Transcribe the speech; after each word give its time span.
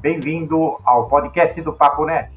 Bem-vindo 0.00 0.78
ao 0.84 1.08
podcast 1.08 1.60
do 1.60 1.72
Papo 1.72 2.04
Net. 2.04 2.30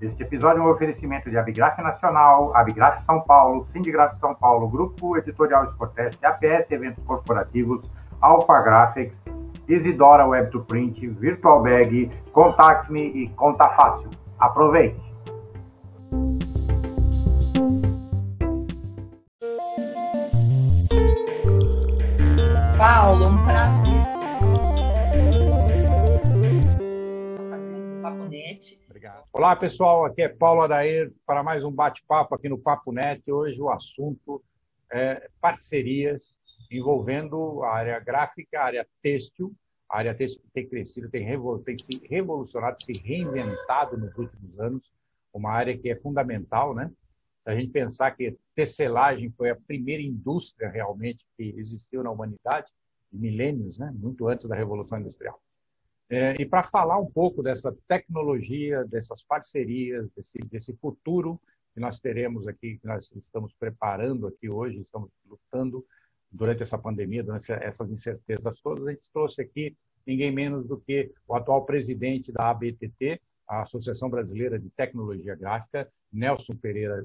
Este 0.00 0.24
episódio 0.24 0.60
é 0.60 0.66
um 0.66 0.70
oferecimento 0.70 1.30
de 1.30 1.38
Abigraf 1.38 1.80
Nacional, 1.80 2.52
Abigraf 2.56 3.04
São 3.04 3.20
Paulo, 3.20 3.64
Sindigraf 3.66 4.18
São 4.18 4.34
Paulo, 4.34 4.68
Grupo 4.68 5.16
Editorial 5.16 5.66
Sportest, 5.66 6.18
APS 6.24 6.68
Eventos 6.72 7.04
Corporativos, 7.04 7.88
Alpha 8.20 8.60
Graphics, 8.60 9.16
Isidora 9.68 10.26
Web 10.26 10.50
to 10.50 10.64
Print, 10.64 11.06
Virtual 11.10 11.62
Bag, 11.62 12.10
Contact 12.32 12.90
Me 12.90 13.02
e 13.02 13.28
Conta 13.36 13.68
Fácil. 13.68 14.10
Aproveite! 14.40 15.13
Olá, 29.32 29.54
pessoal. 29.54 30.04
Aqui 30.04 30.22
é 30.22 30.28
Paulo 30.28 30.62
Adair 30.62 31.12
para 31.26 31.42
mais 31.42 31.64
um 31.64 31.70
bate-papo 31.70 32.34
aqui 32.34 32.48
no 32.48 32.58
Papo 32.58 32.92
Net. 32.92 33.30
Hoje 33.30 33.60
o 33.60 33.70
assunto 33.70 34.42
é 34.90 35.28
parcerias 35.40 36.34
envolvendo 36.70 37.62
a 37.62 37.74
área 37.74 37.98
gráfica, 38.00 38.60
a 38.60 38.64
área 38.64 38.88
têxtil. 39.02 39.54
A 39.88 39.98
área 39.98 40.14
têxtil 40.14 40.42
tem 40.52 40.68
crescido, 40.68 41.08
tem, 41.10 41.26
tem 41.64 41.78
se 41.78 42.06
revolucionado, 42.06 42.82
se 42.82 42.92
reinventado 42.92 43.96
nos 43.96 44.16
últimos 44.16 44.58
anos. 44.58 44.92
Uma 45.32 45.50
área 45.50 45.76
que 45.76 45.90
é 45.90 45.96
fundamental, 45.96 46.74
né? 46.74 46.90
Se 47.42 47.50
a 47.50 47.54
gente 47.54 47.70
pensar 47.70 48.12
que 48.12 48.36
tecelagem 48.54 49.30
foi 49.36 49.50
a 49.50 49.56
primeira 49.56 50.02
indústria 50.02 50.68
realmente 50.70 51.26
que 51.36 51.54
existiu 51.56 52.02
na 52.02 52.10
humanidade, 52.10 52.72
milênios, 53.12 53.78
né? 53.78 53.92
muito 53.94 54.26
antes 54.28 54.46
da 54.46 54.56
Revolução 54.56 54.98
Industrial. 54.98 55.38
É, 56.14 56.40
e 56.40 56.46
para 56.46 56.62
falar 56.62 56.96
um 56.96 57.10
pouco 57.10 57.42
dessa 57.42 57.76
tecnologia, 57.88 58.84
dessas 58.84 59.24
parcerias, 59.24 60.08
desse, 60.14 60.38
desse 60.44 60.72
futuro 60.74 61.40
que 61.74 61.80
nós 61.80 61.98
teremos 61.98 62.46
aqui, 62.46 62.78
que 62.78 62.86
nós 62.86 63.10
estamos 63.16 63.52
preparando 63.58 64.28
aqui 64.28 64.48
hoje, 64.48 64.80
estamos 64.80 65.10
lutando 65.28 65.84
durante 66.30 66.62
essa 66.62 66.78
pandemia, 66.78 67.24
durante 67.24 67.52
essas 67.52 67.90
incertezas 67.90 68.60
todas, 68.60 68.86
a 68.86 68.92
gente 68.92 69.10
trouxe 69.12 69.42
aqui 69.42 69.76
ninguém 70.06 70.30
menos 70.30 70.64
do 70.68 70.78
que 70.78 71.10
o 71.26 71.34
atual 71.34 71.66
presidente 71.66 72.30
da 72.30 72.48
ABTT, 72.48 73.20
a 73.48 73.62
Associação 73.62 74.08
Brasileira 74.08 74.56
de 74.56 74.70
Tecnologia 74.70 75.34
Gráfica, 75.34 75.90
Nelson 76.12 76.54
Pereira 76.54 77.04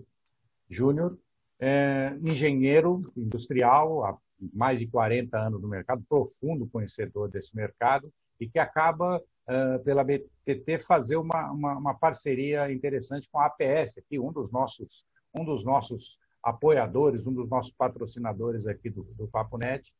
Júnior, 0.69 1.17
é, 1.59 2.15
engenheiro 2.21 3.11
industrial, 3.17 4.05
há 4.05 4.15
mais 4.53 4.77
de 4.77 4.85
40 4.85 5.35
anos 5.35 5.59
no 5.59 5.67
mercado, 5.67 6.05
profundo 6.07 6.67
conhecedor 6.67 7.27
desse 7.27 7.55
mercado, 7.55 8.13
e 8.39 8.47
que 8.47 8.59
acaba, 8.59 9.17
uh, 9.17 9.83
pela 9.83 10.03
BTT, 10.03 10.79
fazer 10.79 11.17
uma, 11.17 11.51
uma, 11.51 11.77
uma, 11.77 11.93
parceria 11.93 12.71
interessante 12.71 13.29
com 13.31 13.39
a 13.39 13.45
APS, 13.45 13.97
aqui, 13.97 14.19
um 14.19 14.31
dos 14.31 14.51
nossos, 14.51 15.03
um 15.33 15.43
dos 15.43 15.63
nossos 15.63 16.17
apoiadores, 16.41 17.27
um 17.27 17.33
dos 17.33 17.49
nossos 17.49 17.71
patrocinadores 17.71 18.65
aqui 18.65 18.89
do, 18.89 19.03
do 19.15 19.27
Papo 19.27 19.57
Net. 19.57 19.93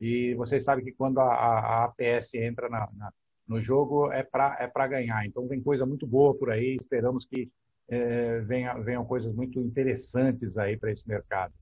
E 0.00 0.34
vocês 0.34 0.64
sabem 0.64 0.84
que 0.84 0.92
quando 0.92 1.18
a, 1.20 1.32
a 1.32 1.84
APS 1.84 2.34
entra 2.34 2.68
na, 2.68 2.88
na, 2.94 3.12
no 3.46 3.60
jogo 3.60 4.10
é 4.12 4.22
para 4.22 4.56
é 4.60 4.88
ganhar. 4.88 5.24
Então, 5.24 5.46
tem 5.48 5.62
coisa 5.62 5.86
muito 5.86 6.06
boa 6.06 6.36
por 6.36 6.50
aí, 6.50 6.76
esperamos 6.76 7.24
que 7.24 7.50
é, 7.88 8.40
venha, 8.40 8.74
venham 8.74 9.04
coisas 9.04 9.32
muito 9.32 9.60
interessantes 9.60 10.58
aí 10.58 10.76
para 10.76 10.90
esse 10.90 11.08
mercado. 11.08 11.54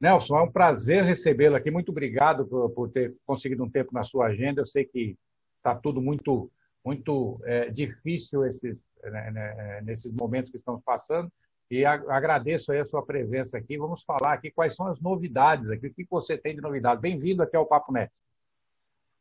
Nelson, 0.00 0.36
é 0.36 0.42
um 0.42 0.50
prazer 0.50 1.04
recebê-lo 1.04 1.56
aqui. 1.56 1.70
Muito 1.70 1.90
obrigado 1.90 2.46
por, 2.46 2.70
por, 2.70 2.90
ter 2.90 3.14
conseguido 3.24 3.64
um 3.64 3.70
tempo 3.70 3.92
na 3.92 4.02
sua 4.02 4.26
agenda. 4.26 4.60
Eu 4.60 4.66
sei 4.66 4.84
que 4.84 5.16
está 5.56 5.74
tudo 5.74 6.02
muito, 6.02 6.50
muito 6.84 7.40
é, 7.44 7.70
difícil 7.70 8.44
esses, 8.44 8.86
né, 9.02 9.30
né, 9.30 9.80
nesses 9.82 10.12
momentos 10.12 10.50
que 10.50 10.58
estamos 10.58 10.82
passando. 10.84 11.32
E 11.70 11.84
a, 11.84 11.94
agradeço 11.94 12.72
a 12.72 12.84
sua 12.84 13.04
presença 13.04 13.56
aqui. 13.56 13.78
Vamos 13.78 14.02
falar 14.02 14.34
aqui 14.34 14.50
quais 14.50 14.74
são 14.74 14.86
as 14.86 15.00
novidades 15.00 15.70
aqui. 15.70 15.86
O 15.86 15.94
que 15.94 16.06
você 16.08 16.36
tem 16.36 16.54
de 16.54 16.60
novidade? 16.60 17.00
Bem-vindo 17.00 17.42
aqui 17.42 17.56
ao 17.56 17.66
Papo 17.66 17.92
Net. 17.92 18.12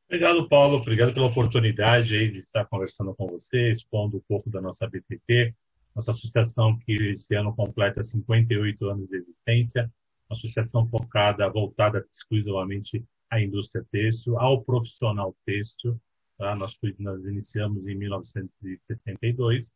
Obrigado, 0.07 0.47
Paulo. 0.47 0.77
Obrigado 0.77 1.13
pela 1.13 1.27
oportunidade 1.27 2.15
aí 2.15 2.29
de 2.29 2.39
estar 2.39 2.65
conversando 2.65 3.15
com 3.15 3.27
você, 3.27 3.71
expondo 3.71 4.17
um 4.17 4.23
pouco 4.27 4.51
da 4.51 4.61
nossa 4.61 4.87
BTT, 4.87 5.55
nossa 5.95 6.11
associação 6.11 6.77
que 6.77 7.11
esse 7.11 7.33
ano 7.33 7.55
completa 7.55 8.03
58 8.03 8.87
anos 8.87 9.07
de 9.07 9.15
existência 9.15 9.89
associação 10.29 10.87
focada, 10.87 11.49
voltada 11.49 12.05
exclusivamente 12.11 13.03
à 13.29 13.41
indústria 13.41 13.85
têxtil, 13.91 14.39
ao 14.39 14.63
profissional 14.63 15.35
têxtil. 15.45 15.99
Tá? 16.37 16.55
Nós, 16.55 16.77
nós 16.99 17.25
iniciamos 17.25 17.87
em 17.87 17.95
1962 17.95 19.71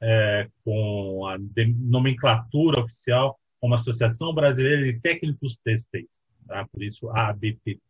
é, 0.00 0.48
com 0.64 1.26
a 1.26 1.38
nomenclatura 1.38 2.80
oficial 2.80 3.38
como 3.60 3.74
Associação 3.74 4.34
Brasileira 4.34 4.92
de 4.92 5.00
Técnicos 5.00 5.56
Têxteis, 5.56 6.20
tá? 6.48 6.66
por 6.66 6.82
isso 6.82 7.08
ABTT. 7.10 7.80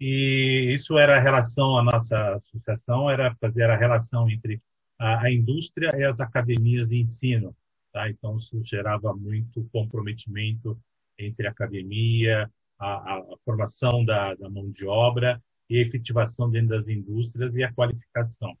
E 0.00 0.72
isso 0.72 0.96
era 0.96 1.16
a 1.16 1.20
relação, 1.20 1.76
a 1.76 1.82
nossa 1.82 2.36
associação 2.36 3.10
era 3.10 3.34
fazer 3.40 3.68
a 3.68 3.76
relação 3.76 4.30
entre 4.30 4.58
a, 4.96 5.24
a 5.24 5.32
indústria 5.32 5.90
e 5.96 6.04
as 6.04 6.20
academias 6.20 6.90
de 6.90 7.00
ensino. 7.00 7.54
Tá? 7.92 8.08
Então, 8.08 8.36
isso 8.36 8.62
gerava 8.62 9.12
muito 9.12 9.68
comprometimento 9.72 10.78
entre 11.18 11.46
a 11.46 11.50
academia, 11.50 12.50
a, 12.78 13.14
a 13.14 13.24
formação 13.44 14.04
da, 14.04 14.34
da, 14.34 14.48
mão 14.48 14.70
de 14.70 14.86
obra 14.86 15.42
e 15.68 15.78
a 15.78 15.82
efetivação 15.82 16.50
dentro 16.50 16.68
das 16.68 16.88
indústrias 16.88 17.54
e 17.54 17.62
a 17.62 17.72
qualificação. 17.72 18.56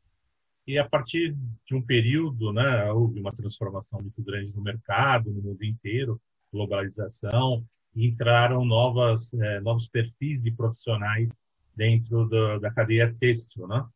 E 0.66 0.78
a 0.78 0.86
partir 0.86 1.34
de 1.66 1.74
um 1.74 1.80
período, 1.80 2.52
né, 2.52 2.90
houve 2.92 3.20
uma 3.20 3.32
transformação 3.32 4.00
muito 4.00 4.22
grande 4.22 4.54
no 4.54 4.62
mercado, 4.62 5.32
no 5.32 5.40
mundo 5.40 5.64
inteiro, 5.64 6.20
globalização, 6.52 7.64
entraram 7.96 8.64
novas, 8.64 9.32
eh, 9.34 9.60
novos 9.60 9.88
perfis 9.88 10.42
de 10.42 10.50
profissionais 10.50 11.30
dentro 11.74 12.26
do, 12.26 12.58
da 12.58 12.70
cadeia 12.70 13.14
têxtil, 13.18 13.66
né? 13.66 13.86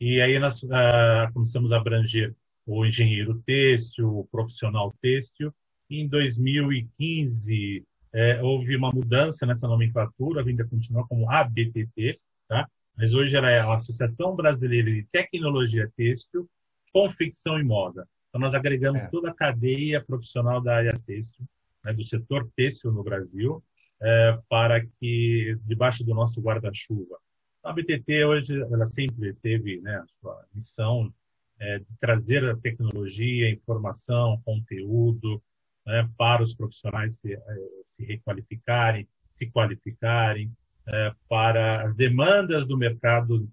E 0.00 0.20
aí 0.20 0.38
nós 0.38 0.62
ah, 0.70 1.30
começamos 1.32 1.72
a 1.72 1.78
abranger 1.78 2.34
o 2.66 2.84
engenheiro 2.84 3.42
têxtil, 3.46 4.18
o 4.18 4.24
profissional 4.26 4.94
têxtil. 5.00 5.52
E 5.90 6.00
em 6.00 6.08
2015, 6.08 7.84
é, 8.12 8.42
houve 8.42 8.76
uma 8.76 8.90
mudança 8.90 9.44
nessa 9.46 9.68
nomenclatura, 9.68 10.42
ainda 10.42 10.66
continua 10.66 11.06
como 11.06 11.30
ABTT, 11.30 12.18
tá? 12.48 12.68
mas 12.96 13.14
hoje 13.14 13.36
ela 13.36 13.50
é 13.50 13.60
a 13.60 13.74
Associação 13.74 14.34
Brasileira 14.34 14.90
de 14.90 15.04
Tecnologia 15.12 15.90
Têxtil, 15.96 16.48
Confecção 16.92 17.58
e 17.58 17.64
Moda. 17.64 18.06
Então, 18.28 18.40
nós 18.40 18.54
agregamos 18.54 19.04
é. 19.04 19.08
toda 19.08 19.30
a 19.30 19.34
cadeia 19.34 20.02
profissional 20.02 20.60
da 20.60 20.76
área 20.76 20.98
têxtil, 21.06 21.44
né, 21.84 21.92
do 21.92 22.04
setor 22.04 22.48
têxtil 22.56 22.92
no 22.92 23.02
Brasil, 23.02 23.62
é, 24.00 24.38
para 24.48 24.84
que, 24.84 25.56
debaixo 25.62 26.04
do 26.04 26.14
nosso 26.14 26.40
guarda-chuva. 26.40 27.18
A 27.62 27.72
BTT 27.72 28.24
hoje, 28.24 28.60
ela 28.60 28.86
sempre 28.86 29.34
teve 29.34 29.80
né, 29.80 29.96
a 29.96 30.06
sua 30.06 30.44
missão 30.54 31.12
é, 31.58 31.78
de 31.78 31.98
trazer 31.98 32.44
a 32.48 32.56
tecnologia, 32.56 33.50
informação, 33.50 34.40
conteúdo, 34.44 35.42
né, 35.88 36.06
para 36.18 36.42
os 36.42 36.54
profissionais 36.54 37.16
se, 37.16 37.32
eh, 37.32 37.40
se 37.86 38.04
requalificarem, 38.04 39.08
se 39.30 39.50
qualificarem, 39.50 40.54
é, 40.86 41.14
para 41.28 41.82
as 41.82 41.94
demandas 41.94 42.66
do 42.66 42.76
mercado 42.76 43.48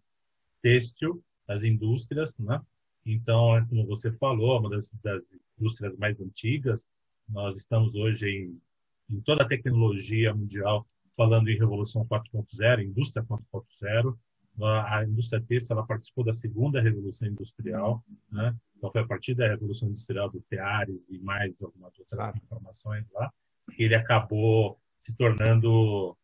têxtil, 0.61 1.23
das 1.47 1.63
indústrias. 1.63 2.37
Né? 2.37 2.61
Então, 3.05 3.65
como 3.69 3.85
você 3.85 4.11
falou, 4.11 4.59
uma 4.59 4.69
das, 4.69 4.91
das 5.01 5.23
indústrias 5.57 5.97
mais 5.97 6.19
antigas, 6.19 6.89
nós 7.27 7.57
estamos 7.57 7.95
hoje 7.95 8.27
em, 8.27 8.61
em 9.09 9.21
toda 9.21 9.43
a 9.43 9.47
tecnologia 9.47 10.33
mundial 10.33 10.85
falando 11.15 11.49
em 11.49 11.57
Revolução 11.57 12.05
4.0, 12.05 12.83
indústria 12.83 13.23
4.0, 13.23 14.17
a 14.85 15.03
indústria 15.05 15.41
têxtil 15.41 15.77
ela 15.77 15.85
participou 15.85 16.25
da 16.25 16.33
segunda 16.33 16.81
revolução 16.81 17.27
industrial, 17.27 18.03
né? 18.29 18.53
Então 18.85 18.91
foi 18.91 19.01
a 19.01 19.07
partir 19.07 19.33
da 19.33 19.47
revolução 19.47 19.89
industrial 19.89 20.29
do 20.29 20.39
Teares 20.41 21.09
e 21.09 21.17
mais 21.17 21.59
algumas 21.61 21.97
outras 21.97 22.09
claro. 22.09 22.37
informações 22.37 23.05
lá 23.13 23.31
que 23.75 23.83
ele 23.83 23.95
acabou 23.95 24.79
se 24.99 25.15
tornando 25.15 26.15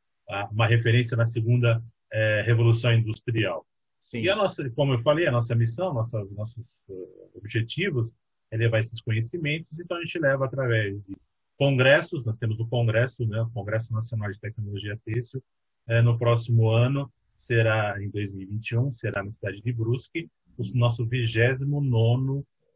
uma 0.52 0.68
referência 0.68 1.18
na 1.18 1.26
segunda 1.26 1.84
é, 2.12 2.44
revolução 2.46 2.94
industrial. 2.94 3.66
Sim. 4.10 4.20
E 4.20 4.30
a 4.30 4.36
nossa, 4.36 4.70
como 4.72 4.94
eu 4.94 5.02
falei, 5.02 5.26
a 5.26 5.32
nossa 5.32 5.56
missão, 5.56 5.94
nossa, 5.94 6.24
nossos 6.32 6.64
uh, 6.90 7.32
objetivos 7.36 8.14
é 8.52 8.58
levar 8.58 8.80
esses 8.80 9.02
conhecimentos. 9.02 9.80
Então 9.80 9.98
a 9.98 10.02
gente 10.02 10.20
leva 10.20 10.46
através 10.46 11.02
de 11.02 11.16
congressos. 11.58 12.24
Nós 12.26 12.38
temos 12.38 12.60
o 12.60 12.68
congresso, 12.68 13.26
né, 13.26 13.42
o 13.42 13.50
Congresso 13.50 13.94
Nacional 13.94 14.32
de 14.32 14.40
Tecnologia 14.40 15.00
Têxtil, 15.04 15.42
é, 15.88 16.02
no 16.02 16.18
próximo 16.18 16.70
ano 16.70 17.12
será 17.38 18.02
em 18.04 18.10
2021, 18.10 18.92
será 18.92 19.24
na 19.24 19.32
cidade 19.32 19.62
de 19.62 19.74
Brusque, 19.74 20.30
o 20.58 20.78
nosso 20.78 21.06
29 21.06 21.66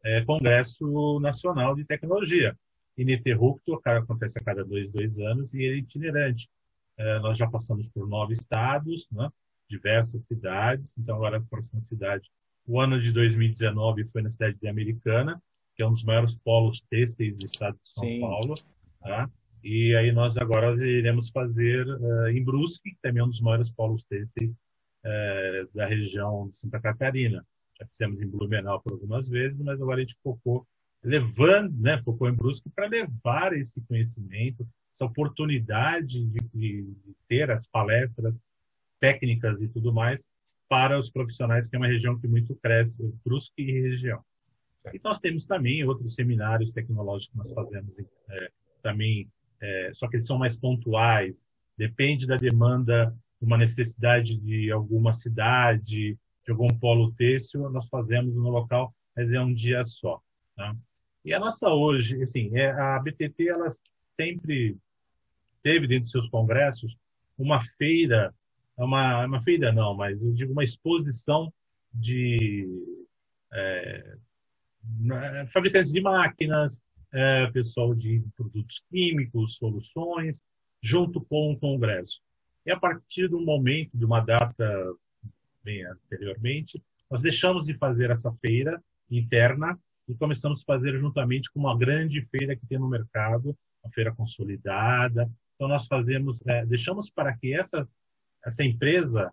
é, 0.06 0.24
Congresso 0.24 1.18
Nacional 1.20 1.74
de 1.74 1.84
Tecnologia. 1.84 2.56
Ininterrupto, 2.96 3.78
acontece 3.84 4.38
a 4.38 4.42
cada 4.42 4.64
dois, 4.64 4.90
dois 4.90 5.18
anos 5.18 5.52
e 5.52 5.64
é 5.64 5.76
itinerante. 5.76 6.48
É, 6.96 7.18
nós 7.18 7.36
já 7.36 7.48
passamos 7.48 7.90
por 7.90 8.08
nove 8.08 8.32
estados, 8.32 9.08
né, 9.10 9.28
diversas 9.68 10.24
cidades, 10.24 10.96
então 10.96 11.16
agora 11.16 11.38
a 11.38 11.40
próxima 11.42 11.80
cidade 11.80 12.30
O 12.66 12.80
ano 12.80 13.00
de 13.00 13.12
2019 13.12 14.06
foi 14.06 14.22
na 14.22 14.30
cidade 14.30 14.56
de 14.58 14.68
Americana, 14.68 15.42
que 15.74 15.82
é 15.82 15.86
um 15.86 15.92
dos 15.92 16.04
maiores 16.04 16.34
polos 16.36 16.80
têxteis 16.88 17.36
do 17.36 17.44
estado 17.44 17.74
de 17.82 17.88
São 17.88 18.04
Sim. 18.04 18.20
Paulo. 18.20 18.54
Tá? 19.00 19.28
E 19.62 19.94
aí 19.94 20.10
nós 20.12 20.36
agora 20.36 20.72
iremos 20.86 21.28
fazer 21.28 21.86
uh, 21.86 22.28
em 22.28 22.42
Brusque, 22.42 22.92
que 22.92 22.98
também 23.02 23.20
é 23.20 23.24
um 23.24 23.28
dos 23.28 23.40
maiores 23.40 23.70
polos 23.70 24.04
têxteis 24.04 24.52
uh, 24.52 25.68
da 25.74 25.86
região 25.86 26.48
de 26.48 26.56
Santa 26.56 26.80
Catarina. 26.80 27.44
Já 27.78 27.86
fizemos 27.86 28.20
em 28.20 28.28
Blumenau 28.28 28.80
por 28.80 28.92
algumas 28.92 29.28
vezes, 29.28 29.60
mas 29.60 29.80
agora 29.80 29.98
a 29.98 30.00
gente 30.00 30.16
focou 30.22 30.66
levando, 31.02 31.72
né, 31.78 32.02
focou 32.02 32.28
em 32.28 32.34
Brusque 32.34 32.68
para 32.70 32.88
levar 32.88 33.52
esse 33.52 33.80
conhecimento, 33.82 34.66
essa 34.92 35.04
oportunidade 35.04 36.24
de, 36.24 36.40
de, 36.52 36.96
ter 37.28 37.50
as 37.50 37.66
palestras 37.66 38.40
técnicas 38.98 39.62
e 39.62 39.68
tudo 39.68 39.92
mais 39.92 40.24
para 40.68 40.98
os 40.98 41.10
profissionais, 41.10 41.68
que 41.68 41.76
é 41.76 41.78
uma 41.78 41.86
região 41.86 42.18
que 42.18 42.26
muito 42.26 42.56
cresce, 42.56 43.02
Brusque 43.24 43.62
e 43.62 43.82
região. 43.82 44.20
E 44.92 45.00
nós 45.02 45.20
temos 45.20 45.44
também 45.44 45.84
outros 45.84 46.14
seminários 46.14 46.72
tecnológicos 46.72 47.32
que 47.32 47.38
nós 47.38 47.52
fazemos 47.52 47.98
é, 47.98 48.50
também, 48.82 49.30
é, 49.60 49.90
só 49.94 50.08
que 50.08 50.16
eles 50.16 50.26
são 50.26 50.38
mais 50.38 50.56
pontuais, 50.56 51.46
depende 51.76 52.26
da 52.26 52.36
demanda, 52.36 53.14
uma 53.40 53.58
necessidade 53.58 54.36
de 54.36 54.70
alguma 54.72 55.12
cidade, 55.12 56.18
de 56.46 56.52
algum 56.52 56.68
polo 56.78 57.12
têxtil, 57.12 57.68
nós 57.70 57.88
fazemos 57.88 58.34
no 58.34 58.48
local, 58.48 58.94
mas 59.16 59.32
é 59.32 59.40
um 59.40 59.52
dia 59.52 59.84
só. 59.84 60.20
Tá? 60.54 60.74
E 61.24 61.34
a 61.34 61.40
nossa 61.40 61.68
hoje, 61.68 62.22
assim, 62.22 62.56
é, 62.56 62.70
a 62.70 62.98
BTT, 63.00 63.48
ela 63.48 63.66
sempre 64.16 64.76
teve 65.62 65.88
dentro 65.88 66.04
de 66.04 66.10
seus 66.10 66.28
congressos 66.28 66.96
uma 67.36 67.60
feira, 67.60 68.32
uma, 68.76 69.26
uma 69.26 69.42
feira 69.42 69.72
não, 69.72 69.94
mas 69.94 70.24
eu 70.24 70.32
digo 70.32 70.52
uma 70.52 70.62
exposição 70.62 71.52
de 71.92 72.68
é, 73.52 74.16
fabricantes 75.52 75.92
de 75.92 76.00
máquinas, 76.00 76.80
é, 77.12 77.50
pessoal 77.50 77.94
de 77.94 78.22
produtos 78.36 78.82
químicos, 78.88 79.56
soluções, 79.56 80.44
junto 80.80 81.20
com 81.22 81.52
o 81.52 81.58
congresso. 81.58 82.20
E 82.64 82.70
a 82.70 82.78
partir 82.78 83.28
do 83.28 83.40
momento, 83.40 83.90
de 83.96 84.04
uma 84.04 84.20
data 84.20 84.94
bem 85.66 85.84
anteriormente, 85.84 86.80
nós 87.10 87.22
deixamos 87.22 87.66
de 87.66 87.74
fazer 87.74 88.10
essa 88.10 88.32
feira 88.34 88.80
interna 89.10 89.76
e 90.08 90.14
começamos 90.14 90.62
a 90.62 90.64
fazer 90.64 90.96
juntamente 90.96 91.50
com 91.50 91.58
uma 91.58 91.76
grande 91.76 92.22
feira 92.30 92.54
que 92.54 92.64
tem 92.66 92.78
no 92.78 92.88
mercado, 92.88 93.56
uma 93.82 93.92
feira 93.92 94.14
consolidada. 94.14 95.28
Então 95.56 95.66
nós 95.66 95.88
fazemos, 95.88 96.38
é, 96.46 96.64
deixamos 96.64 97.10
para 97.10 97.36
que 97.36 97.52
essa 97.52 97.86
essa 98.44 98.62
empresa 98.64 99.32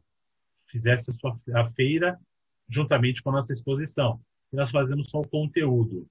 fizesse 0.66 1.12
a 1.12 1.14
sua 1.14 1.40
a 1.54 1.70
feira 1.70 2.20
juntamente 2.68 3.22
com 3.22 3.30
a 3.30 3.34
nossa 3.34 3.54
exposição. 3.54 4.20
E 4.52 4.56
nós 4.56 4.72
fazemos 4.72 5.10
só 5.12 5.20
o 5.20 5.28
conteúdo. 5.28 6.08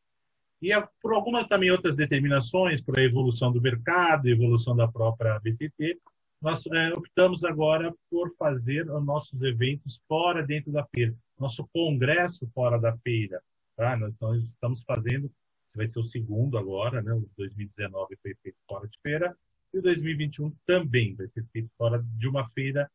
E 0.60 0.72
é 0.72 0.88
por 1.02 1.12
algumas 1.12 1.46
também 1.46 1.72
outras 1.72 1.96
determinações, 1.96 2.80
por 2.80 2.96
a 2.96 3.02
evolução 3.02 3.50
do 3.50 3.60
mercado, 3.60 4.28
evolução 4.28 4.76
da 4.76 4.86
própria 4.86 5.40
BTT, 5.40 5.98
nós 6.42 6.66
é, 6.66 6.92
optamos 6.92 7.44
agora 7.44 7.94
por 8.10 8.34
fazer 8.36 8.90
os 8.90 9.04
nossos 9.04 9.40
eventos 9.42 10.02
fora 10.08 10.42
dentro 10.42 10.72
da 10.72 10.84
feira, 10.84 11.14
nosso 11.38 11.66
congresso 11.72 12.50
fora 12.52 12.78
da 12.78 12.96
feira. 12.98 13.40
Tá? 13.76 13.96
Então, 13.96 14.34
estamos 14.34 14.82
fazendo, 14.82 15.30
esse 15.66 15.76
vai 15.76 15.86
ser 15.86 16.00
o 16.00 16.04
segundo 16.04 16.58
agora, 16.58 17.00
né? 17.00 17.14
o 17.14 17.28
2019 17.38 18.16
foi 18.20 18.34
feito 18.42 18.58
fora 18.68 18.88
de 18.88 18.98
feira, 19.00 19.36
e 19.72 19.78
o 19.78 19.82
2021 19.82 20.52
também 20.66 21.14
vai 21.14 21.28
ser 21.28 21.46
feito 21.52 21.70
fora 21.78 22.04
de 22.18 22.28
uma 22.28 22.48
feira 22.50 22.90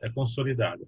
é, 0.00 0.08
consolidada. 0.10 0.86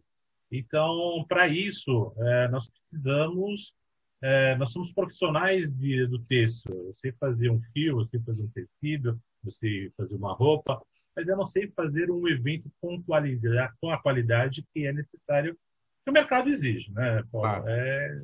Então, 0.52 1.24
para 1.28 1.48
isso, 1.48 2.14
é, 2.16 2.48
nós 2.48 2.70
precisamos, 2.70 3.74
é, 4.22 4.54
nós 4.54 4.70
somos 4.70 4.92
profissionais 4.92 5.76
de, 5.76 6.06
do 6.06 6.20
texto. 6.20 6.70
Eu 6.70 6.94
sei 6.94 7.10
fazer 7.12 7.50
um 7.50 7.60
fio, 7.72 7.98
eu 7.98 8.04
sei 8.04 8.20
fazer 8.20 8.42
um 8.42 8.48
tecido, 8.48 9.20
sei 9.50 9.90
fazer 9.96 10.14
uma 10.14 10.32
roupa, 10.32 10.80
mas 11.16 11.28
eu 11.28 11.36
não 11.36 11.46
sei 11.46 11.68
fazer 11.68 12.10
um 12.10 12.26
evento 12.28 12.70
com, 12.80 13.02
qualidade, 13.02 13.72
com 13.80 13.90
a 13.90 14.00
qualidade 14.00 14.66
que 14.72 14.86
é 14.86 14.92
necessário 14.92 15.56
que 16.04 16.10
o 16.10 16.12
mercado 16.12 16.50
exige, 16.50 16.92
né, 16.92 17.22
Paulo? 17.32 17.48
Claro. 17.48 17.68
É, 17.68 18.20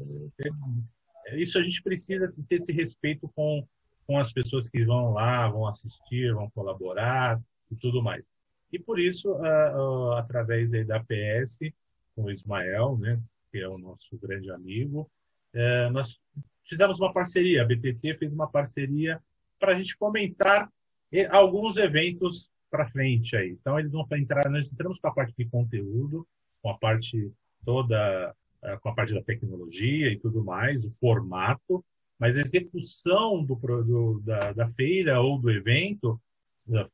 é, 1.26 1.40
isso 1.40 1.58
a 1.58 1.62
gente 1.62 1.82
precisa 1.82 2.32
ter 2.48 2.56
esse 2.56 2.72
respeito 2.72 3.28
com, 3.34 3.66
com 4.06 4.18
as 4.18 4.32
pessoas 4.32 4.68
que 4.68 4.84
vão 4.84 5.12
lá, 5.12 5.48
vão 5.48 5.66
assistir, 5.66 6.34
vão 6.34 6.50
colaborar 6.50 7.40
e 7.70 7.76
tudo 7.76 8.02
mais. 8.02 8.30
E 8.72 8.78
por 8.78 9.00
isso, 9.00 9.32
uh, 9.32 9.40
uh, 9.40 10.12
através 10.12 10.74
aí 10.74 10.84
da 10.84 10.96
APS, 10.96 11.58
com 12.14 12.24
o 12.24 12.30
Ismael, 12.30 12.98
né, 12.98 13.18
que 13.50 13.58
é 13.58 13.68
o 13.68 13.78
nosso 13.78 14.16
grande 14.18 14.50
amigo, 14.50 15.10
uh, 15.54 15.90
nós 15.90 16.20
fizemos 16.68 17.00
uma 17.00 17.12
parceria, 17.12 17.62
a 17.62 17.64
BTT 17.64 18.14
fez 18.18 18.32
uma 18.32 18.48
parceria 18.48 19.20
para 19.58 19.72
a 19.72 19.74
gente 19.74 19.96
fomentar 19.96 20.70
alguns 21.30 21.76
eventos 21.76 22.48
para 22.70 22.88
frente 22.90 23.36
aí. 23.36 23.50
Então, 23.50 23.78
eles 23.78 23.92
vão 23.92 24.06
entrar, 24.12 24.48
nós 24.50 24.70
entramos 24.72 25.00
com 25.00 25.08
a 25.08 25.12
parte 25.12 25.34
de 25.36 25.44
conteúdo, 25.46 26.26
com 26.62 26.70
a 26.70 26.78
parte 26.78 27.30
toda 27.64 28.34
eh, 28.62 28.76
com 28.78 28.90
a 28.90 28.94
parte 28.94 29.14
da 29.14 29.22
tecnologia 29.22 30.12
e 30.12 30.18
tudo 30.18 30.44
mais, 30.44 30.84
o 30.84 30.90
formato, 30.98 31.82
mas 32.18 32.36
a 32.36 32.42
execução 32.42 33.42
do, 33.42 33.54
do 33.54 34.20
da, 34.20 34.52
da, 34.52 34.68
feira 34.72 35.20
ou 35.20 35.38
do 35.38 35.50
evento, 35.50 36.20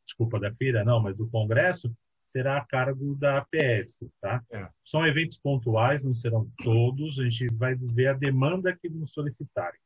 desculpa, 0.05 0.39
da 0.39 0.55
feira 0.55 0.85
não, 0.85 1.01
mas 1.01 1.17
do 1.17 1.27
congresso, 1.27 1.93
será 2.25 2.59
a 2.59 2.65
cargo 2.65 3.17
da 3.17 3.39
APS, 3.39 4.05
tá? 4.21 4.43
É. 4.51 4.69
São 4.85 5.05
eventos 5.05 5.39
pontuais, 5.39 6.05
não 6.05 6.15
serão 6.15 6.49
todos, 6.63 7.19
a 7.19 7.25
gente 7.25 7.53
vai 7.55 7.75
ver 7.75 8.09
a 8.09 8.13
demanda 8.13 8.77
que 8.77 8.89
nos 8.89 9.13
solicitarem. 9.13 9.81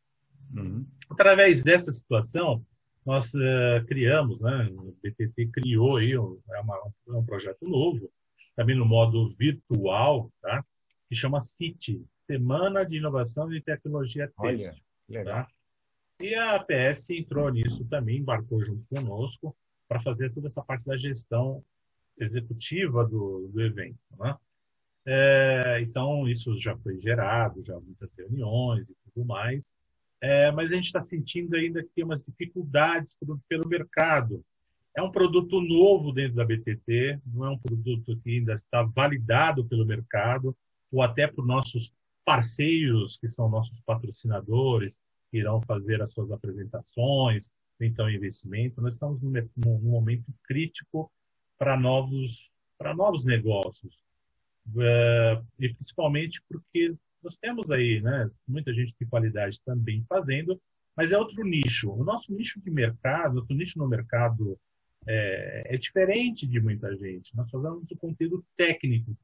Uhum. 0.55 0.85
Através 1.09 1.63
dessa 1.63 1.91
situação, 1.93 2.63
nós 3.11 3.35
uh, 3.35 3.85
criamos, 3.89 4.41
né, 4.41 4.71
o 4.73 4.97
BTT 5.03 5.49
criou 5.49 5.97
aí, 5.97 6.17
um, 6.17 6.39
é, 6.49 6.61
uma, 6.61 6.77
é 7.09 7.13
um 7.13 7.25
projeto 7.25 7.69
novo, 7.69 8.09
também 8.55 8.77
no 8.77 8.87
modo 8.87 9.35
virtual, 9.37 10.31
tá? 10.41 10.65
que 11.09 11.17
chama 11.17 11.41
CIT, 11.41 12.05
Semana 12.21 12.87
de 12.87 12.99
Inovação 12.99 13.53
e 13.53 13.61
Tecnologia 13.61 14.33
Têxtil. 14.41 14.73
Tá? 15.25 15.49
E 16.23 16.37
a 16.37 16.55
APS 16.55 17.11
entrou 17.11 17.51
nisso 17.51 17.85
também, 17.87 18.19
embarcou 18.19 18.65
junto 18.65 18.85
conosco 18.89 19.57
para 19.89 20.01
fazer 20.01 20.33
toda 20.33 20.47
essa 20.47 20.63
parte 20.63 20.85
da 20.85 20.97
gestão 20.97 21.65
executiva 22.17 23.05
do, 23.05 23.51
do 23.53 23.61
evento. 23.61 23.99
Né? 24.21 24.37
É, 25.05 25.81
então, 25.83 26.29
isso 26.29 26.57
já 26.61 26.77
foi 26.77 27.01
gerado, 27.01 27.65
já 27.65 27.75
muitas 27.81 28.15
reuniões 28.15 28.89
e 28.89 28.95
tudo 29.03 29.27
mais, 29.27 29.75
é, 30.21 30.53
mas 30.53 30.71
a 30.71 30.75
gente 30.75 30.87
está 30.87 31.01
sentindo 31.01 31.57
ainda 31.57 31.83
que 31.83 31.91
tem 31.95 32.05
umas 32.05 32.23
dificuldades 32.23 33.15
pelo, 33.15 33.41
pelo 33.49 33.67
mercado. 33.67 34.45
É 34.95 35.03
um 35.03 35.11
produto 35.11 35.61
novo 35.61 36.13
dentro 36.13 36.37
da 36.37 36.45
BTT, 36.45 37.21
não 37.27 37.47
é 37.47 37.51
um 37.51 37.59
produto 37.59 38.19
que 38.23 38.39
ainda 38.39 38.55
está 38.55 38.83
validado 38.83 39.65
pelo 39.65 39.87
mercado, 39.87 40.57
ou 40.93 41.01
até 41.03 41.27
por 41.27 41.47
nossos 41.47 41.95
parceiros, 42.25 43.17
que 43.17 43.29
são 43.29 43.49
nossos 43.49 43.81
patrocinadores, 43.81 45.01
que 45.31 45.39
irão 45.39 45.61
fazer 45.63 46.03
as 46.03 46.13
suas 46.13 46.31
apresentações, 46.31 47.51
então 47.81 48.11
investimento. 48.11 48.83
Nós 48.83 48.95
estamos 48.95 49.23
num, 49.23 49.33
num 49.57 49.79
momento 49.79 50.27
crítico 50.45 51.11
para 51.57 51.79
novos, 51.79 52.51
novos 52.95 53.25
negócios. 53.25 53.95
Uh, 54.69 55.43
e 55.59 55.73
principalmente 55.73 56.43
porque 56.49 56.95
nós 57.23 57.37
temos 57.37 57.71
aí 57.71 58.01
né, 58.01 58.31
muita 58.47 58.73
gente 58.73 58.95
de 58.99 59.07
qualidade 59.07 59.61
também 59.65 60.05
fazendo, 60.09 60.61
mas 60.97 61.13
é 61.13 61.19
outro 61.19 61.45
nicho. 61.45 61.93
O 61.93 62.05
nosso 62.05 62.33
nicho 62.33 62.61
de 62.61 62.71
mercado, 62.71 63.37
nosso 63.37 63.53
nicho 63.55 63.79
no 63.79 63.89
mercado 63.89 64.59
é, 65.07 65.75
é, 65.75 65.79
diferente 65.79 66.47
de 66.47 66.61
muita 66.61 66.95
gente. 66.97 67.35
Nós 67.37 67.51
fazemos 67.51 67.91
o 67.91 67.97
conteúdo 67.97 68.45
técnico, 68.57 69.17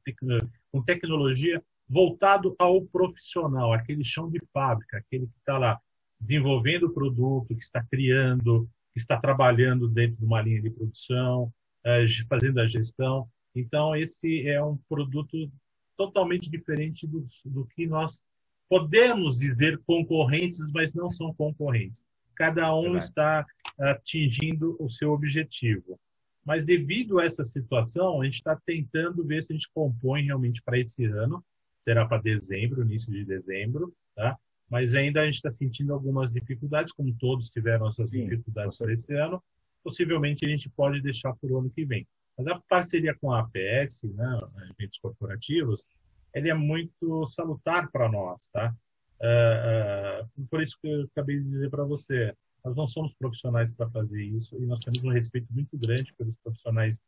com 0.71 0.81
tecnologia 0.81 1.61
voltado 1.87 2.55
ao 2.59 2.81
profissional, 2.81 3.73
aquele 3.73 4.03
chão 4.03 4.29
de 4.29 4.41
fábrica, 4.53 4.97
aquele 4.97 5.27
que 5.27 5.37
está 5.39 5.57
lá 5.57 5.79
desenvolvendo 6.19 6.87
o 6.87 6.93
produto, 6.93 7.55
que 7.55 7.63
está 7.63 7.83
criando, 7.83 8.67
que 8.93 8.99
está 8.99 9.19
trabalhando 9.19 9.87
dentro 9.87 10.17
de 10.17 10.25
uma 10.25 10.41
linha 10.41 10.61
de 10.61 10.69
produção, 10.69 11.53
é, 11.83 12.05
fazendo 12.27 12.59
a 12.59 12.67
gestão. 12.67 13.29
Então, 13.55 13.95
esse 13.95 14.47
é 14.47 14.61
um 14.61 14.77
produto 14.89 15.49
totalmente 15.97 16.49
diferente 16.49 17.07
do, 17.07 17.25
do 17.45 17.65
que 17.65 17.87
nós 17.87 18.21
podemos 18.69 19.37
dizer 19.37 19.79
concorrentes, 19.85 20.59
mas 20.71 20.93
não 20.93 21.11
são 21.11 21.33
concorrentes. 21.33 22.05
Cada 22.35 22.73
um 22.75 22.83
Verdade. 22.83 23.03
está 23.03 23.45
atingindo 23.79 24.75
o 24.79 24.87
seu 24.87 25.11
objetivo. 25.11 25.99
Mas 26.45 26.65
devido 26.65 27.19
a 27.19 27.25
essa 27.25 27.43
situação, 27.43 28.21
a 28.21 28.25
gente 28.25 28.35
está 28.35 28.55
tentando 28.65 29.25
ver 29.25 29.43
se 29.43 29.51
a 29.51 29.55
gente 29.55 29.69
compõe 29.73 30.23
realmente 30.23 30.61
para 30.61 30.79
esse 30.79 31.03
ano. 31.05 31.43
Será 31.77 32.05
para 32.05 32.21
dezembro, 32.21 32.83
início 32.83 33.11
de 33.11 33.25
dezembro, 33.25 33.93
tá? 34.15 34.37
Mas 34.69 34.95
ainda 34.95 35.21
a 35.21 35.25
gente 35.25 35.35
está 35.35 35.51
sentindo 35.51 35.93
algumas 35.93 36.31
dificuldades, 36.31 36.93
como 36.93 37.13
todos 37.13 37.49
tiveram 37.49 37.87
essas 37.87 38.09
Sim, 38.09 38.27
dificuldades 38.27 38.77
para 38.77 38.93
esse 38.93 39.13
ano. 39.13 39.41
Possivelmente 39.83 40.45
a 40.45 40.49
gente 40.49 40.69
pode 40.69 41.01
deixar 41.01 41.33
para 41.33 41.51
o 41.51 41.59
ano 41.59 41.69
que 41.69 41.85
vem. 41.85 42.07
Mas 42.37 42.47
a 42.47 42.61
parceria 42.69 43.15
com 43.15 43.31
a 43.31 43.39
APS, 43.39 44.03
né, 44.03 44.39
eventos 44.77 44.99
corporativos, 44.99 45.85
ele 46.33 46.49
é 46.49 46.53
muito 46.53 47.25
salutar 47.25 47.91
para 47.91 48.09
nós, 48.09 48.47
tá? 48.49 48.75
Uh, 49.19 50.23
uh, 50.23 50.45
por 50.47 50.61
isso 50.61 50.77
que 50.79 50.87
eu 50.87 51.03
acabei 51.05 51.39
de 51.39 51.49
dizer 51.49 51.71
para 51.71 51.83
você, 51.83 52.35
nós 52.63 52.77
não 52.77 52.87
somos 52.87 53.15
profissionais 53.15 53.71
para 53.71 53.89
fazer 53.89 54.23
isso 54.23 54.55
e 54.61 54.65
nós 54.65 54.81
temos 54.81 55.03
um 55.03 55.09
respeito 55.09 55.51
muito 55.51 55.75
grande 55.77 56.13
pelos 56.13 56.35
profissionais 56.35 57.01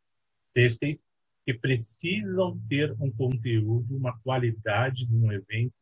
têxteis 0.53 1.05
que 1.45 1.53
precisam 1.53 2.59
ter 2.67 2.95
um 2.99 3.11
conteúdo, 3.11 3.95
uma 3.95 4.17
qualidade 4.21 5.05
de 5.05 5.15
um 5.15 5.31
evento 5.31 5.73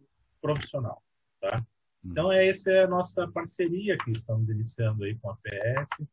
profissional, 0.42 1.02
tá? 1.40 1.66
Então, 2.04 2.32
essa 2.32 2.72
é 2.72 2.84
a 2.84 2.88
nossa 2.88 3.28
parceria 3.28 3.98
que 3.98 4.12
estamos 4.12 4.50
iniciando 4.50 5.04
aí 5.04 5.16
com 5.16 5.30
a 5.30 5.36
PS. 5.36 6.08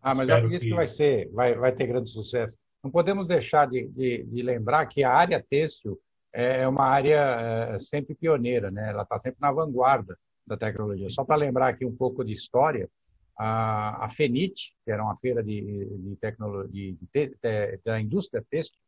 Ah, 0.00 0.14
mas 0.14 0.28
eu 0.28 0.36
acredito 0.36 0.60
que... 0.60 0.68
que, 0.68 0.74
vai 0.74 0.86
ser, 0.86 1.30
vai, 1.30 1.54
vai 1.54 1.72
ter 1.74 1.86
grande 1.86 2.10
sucesso. 2.10 2.56
Não 2.84 2.90
podemos 2.90 3.26
deixar 3.26 3.66
de, 3.66 3.88
de, 3.88 4.24
de 4.24 4.42
lembrar 4.42 4.84
que 4.84 5.02
a 5.02 5.10
área 5.10 5.42
têxtil 5.42 5.98
é, 6.30 6.60
é 6.60 6.68
uma 6.68 6.84
área 6.84 7.72
é, 7.72 7.78
sempre 7.78 8.14
pioneira, 8.14 8.70
né? 8.70 8.90
Ela 8.90 9.04
está 9.04 9.18
sempre 9.18 9.38
na 9.40 9.50
vanguarda 9.50 10.18
da 10.46 10.54
tecnologia. 10.54 11.08
Só 11.08 11.24
para 11.24 11.36
lembrar 11.36 11.68
aqui 11.68 11.86
um 11.86 11.96
pouco 11.96 12.22
de 12.22 12.34
história, 12.34 12.90
a, 13.38 14.04
a 14.04 14.10
FENIT, 14.10 14.76
que 14.84 14.90
era 14.90 15.02
uma 15.02 15.16
feira 15.16 15.42
de, 15.42 15.62
de 15.86 16.16
tecnologia 16.16 16.92
de, 16.92 16.98
de, 17.14 17.80
da 17.82 17.98
indústria 17.98 18.44
têxtil, 18.50 18.78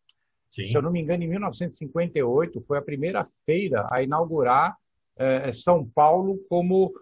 Sim. 0.51 0.65
se 0.65 0.75
eu 0.75 0.83
não 0.83 0.93
me 0.93 1.01
engano, 1.01 1.25
em 1.25 1.29
1958 1.29 2.63
foi 2.69 2.77
a 2.77 2.83
primeira 2.83 3.27
feira 3.47 3.89
a 3.91 4.03
inaugurar 4.03 4.77
é, 5.17 5.51
São 5.53 5.89
Paulo 5.89 6.39
como 6.51 6.93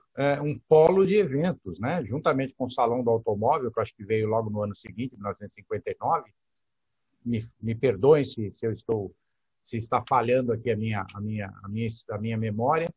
um 0.44 0.56
polo 0.68 1.04
de 1.04 1.16
eventos, 1.16 1.80
né? 1.80 2.04
juntamente 2.04 2.54
com 2.56 2.66
o 2.66 2.70
Salão 2.70 3.02
do 3.02 3.10
Automóvel, 3.10 3.72
que 3.72 3.80
eu 3.80 3.82
acho 3.82 3.96
que 3.96 4.04
veio 4.04 4.28
logo 4.28 4.48
no 4.48 4.62
ano 4.62 4.76
seguinte, 4.76 5.16
1959. 5.16 6.30
Me, 7.24 7.48
me 7.60 7.74
perdoem 7.74 8.24
se, 8.24 8.52
se 8.54 8.66
eu 8.66 8.72
estou 8.72 9.14
se 9.62 9.78
está 9.78 10.02
falhando 10.06 10.52
aqui 10.52 10.70
a 10.70 10.76
minha 10.76 11.06
a 11.14 11.20
minha 11.20 11.52
a 11.62 11.68
minha 11.68 11.88
a 12.10 12.18
minha 12.18 12.36
memória. 12.36 12.88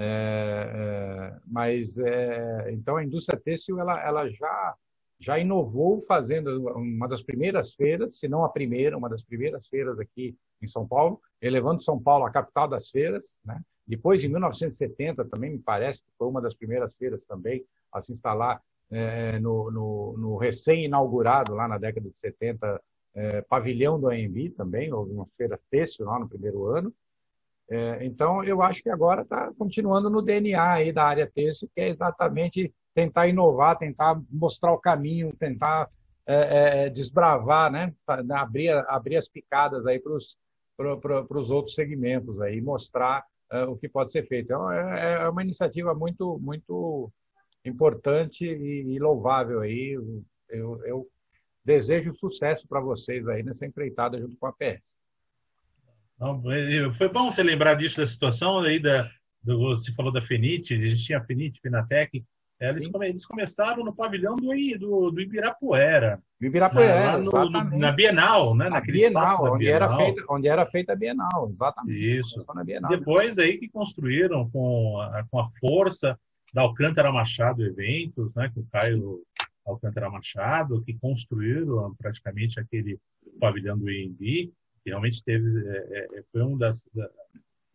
É, 0.00 1.34
é, 1.34 1.40
mas 1.44 1.98
é, 1.98 2.70
então 2.70 2.96
a 2.96 3.04
indústria 3.04 3.38
têxtil 3.38 3.80
ela 3.80 3.94
ela 4.00 4.28
já 4.30 4.74
já 5.20 5.38
inovou 5.38 6.00
fazendo 6.02 6.68
uma 6.76 7.08
das 7.08 7.20
primeiras 7.20 7.74
feiras 7.74 8.18
se 8.18 8.28
não 8.28 8.44
a 8.44 8.48
primeira 8.48 8.96
uma 8.96 9.08
das 9.08 9.24
primeiras 9.24 9.66
feiras 9.66 9.98
aqui 9.98 10.36
em 10.62 10.68
São 10.68 10.86
Paulo 10.86 11.20
elevando 11.42 11.82
São 11.82 12.00
Paulo 12.00 12.24
à 12.24 12.30
capital 12.30 12.68
das 12.68 12.88
feiras 12.90 13.38
né? 13.44 13.60
Depois, 13.88 14.22
em 14.22 14.28
1970, 14.28 15.24
também 15.24 15.50
me 15.50 15.58
parece 15.58 16.02
que 16.02 16.10
foi 16.18 16.28
uma 16.28 16.42
das 16.42 16.54
primeiras 16.54 16.94
feiras 16.94 17.24
também 17.24 17.64
a 17.90 18.02
se 18.02 18.12
instalar 18.12 18.62
é, 18.90 19.38
no, 19.40 19.70
no, 19.70 20.18
no 20.18 20.36
recém-inaugurado, 20.36 21.54
lá 21.54 21.66
na 21.66 21.78
década 21.78 22.10
de 22.10 22.18
70, 22.18 22.82
é, 23.14 23.42
pavilhão 23.42 23.98
do 23.98 24.08
AMB 24.08 24.50
também, 24.56 24.92
houve 24.92 25.12
umas 25.12 25.28
feiras 25.36 25.60
têxtil 25.70 26.06
lá 26.06 26.18
no 26.18 26.28
primeiro 26.28 26.66
ano. 26.66 26.92
É, 27.70 28.04
então, 28.04 28.42
eu 28.44 28.62
acho 28.62 28.82
que 28.82 28.88
agora 28.88 29.22
está 29.22 29.52
continuando 29.58 30.08
no 30.08 30.22
DNA 30.22 30.72
aí 30.72 30.92
da 30.92 31.04
área 31.04 31.26
têxtil, 31.26 31.68
que 31.74 31.80
é 31.80 31.88
exatamente 31.88 32.72
tentar 32.94 33.28
inovar, 33.28 33.76
tentar 33.76 34.20
mostrar 34.30 34.72
o 34.72 34.78
caminho, 34.78 35.36
tentar 35.36 35.88
é, 36.26 36.84
é, 36.84 36.88
desbravar, 36.90 37.70
né? 37.70 37.94
abrir, 38.06 38.70
abrir 38.88 39.16
as 39.16 39.28
picadas 39.28 39.86
aí 39.86 40.00
para 40.00 40.14
os 40.14 41.50
outros 41.50 41.74
segmentos 41.74 42.40
aí, 42.40 42.60
mostrar 42.60 43.24
uh, 43.52 43.70
o 43.70 43.76
que 43.76 43.88
pode 43.88 44.12
ser 44.12 44.26
feito. 44.26 44.46
Então, 44.46 44.70
é, 44.70 45.14
é 45.22 45.28
uma 45.28 45.42
iniciativa 45.42 45.94
muito, 45.94 46.38
muito 46.38 47.12
importante 47.64 48.44
e, 48.44 48.94
e 48.94 48.98
louvável 48.98 49.60
aí. 49.60 49.98
Eu, 50.48 50.84
eu 50.84 51.08
desejo 51.68 52.14
sucesso 52.14 52.66
para 52.66 52.80
vocês 52.80 53.28
aí 53.28 53.42
nessa 53.42 53.66
empreitada 53.66 54.18
junto 54.18 54.38
com 54.38 54.46
a 54.46 54.52
PS. 54.52 54.96
foi 56.96 57.10
bom 57.10 57.30
você 57.30 57.42
lembrar 57.42 57.74
disso 57.74 57.98
da 57.98 58.06
situação 58.06 58.60
aí 58.60 58.78
da, 58.80 59.10
do, 59.42 59.58
você 59.58 59.92
falou 59.92 60.10
da 60.10 60.22
Fenite, 60.22 60.72
a 60.72 60.78
gente 60.78 61.04
tinha 61.04 61.18
a 61.18 61.24
Fenite, 61.24 61.60
Finatec, 61.60 62.24
eles, 62.58 62.88
come, 62.88 63.08
eles, 63.08 63.26
começaram 63.26 63.84
no 63.84 63.94
pavilhão 63.94 64.34
do, 64.34 64.48
do, 64.78 65.10
do 65.12 65.20
Ibirapuera. 65.20 66.20
Ibirapuera, 66.40 67.18
no, 67.18 67.30
no, 67.30 67.78
na 67.78 67.92
Bienal, 67.92 68.52
né? 68.52 68.68
Na 68.68 68.80
Bienal, 68.80 69.52
onde, 69.52 69.66
Bienal. 69.66 69.90
Era 69.90 69.96
feita, 69.96 70.24
onde 70.28 70.48
era 70.48 70.66
feita 70.66 70.92
a 70.94 70.96
Bienal, 70.96 71.50
exatamente. 71.52 72.18
Isso. 72.18 72.44
Bienal, 72.64 72.90
Depois 72.90 73.38
aí 73.38 73.58
que 73.58 73.68
construíram 73.68 74.50
com 74.50 75.00
a, 75.00 75.24
com 75.30 75.38
a 75.38 75.48
força 75.60 76.18
da 76.52 76.62
Alcântara 76.62 77.12
Machado 77.12 77.64
Eventos, 77.64 78.34
né? 78.34 78.50
Com 78.52 78.60
o 78.60 78.66
Caio 78.72 79.22
Alcântara 79.70 80.10
Machado, 80.10 80.82
que 80.82 80.94
construíram 80.94 81.94
praticamente 81.96 82.58
aquele 82.58 82.98
pavilhão 83.40 83.78
do 83.78 83.90
INB, 83.90 84.52
que 84.82 84.90
realmente 84.90 85.22
teve, 85.22 85.66
é, 85.68 86.08
é, 86.18 86.24
foi 86.32 86.42
uma 86.42 86.58
das, 86.58 86.88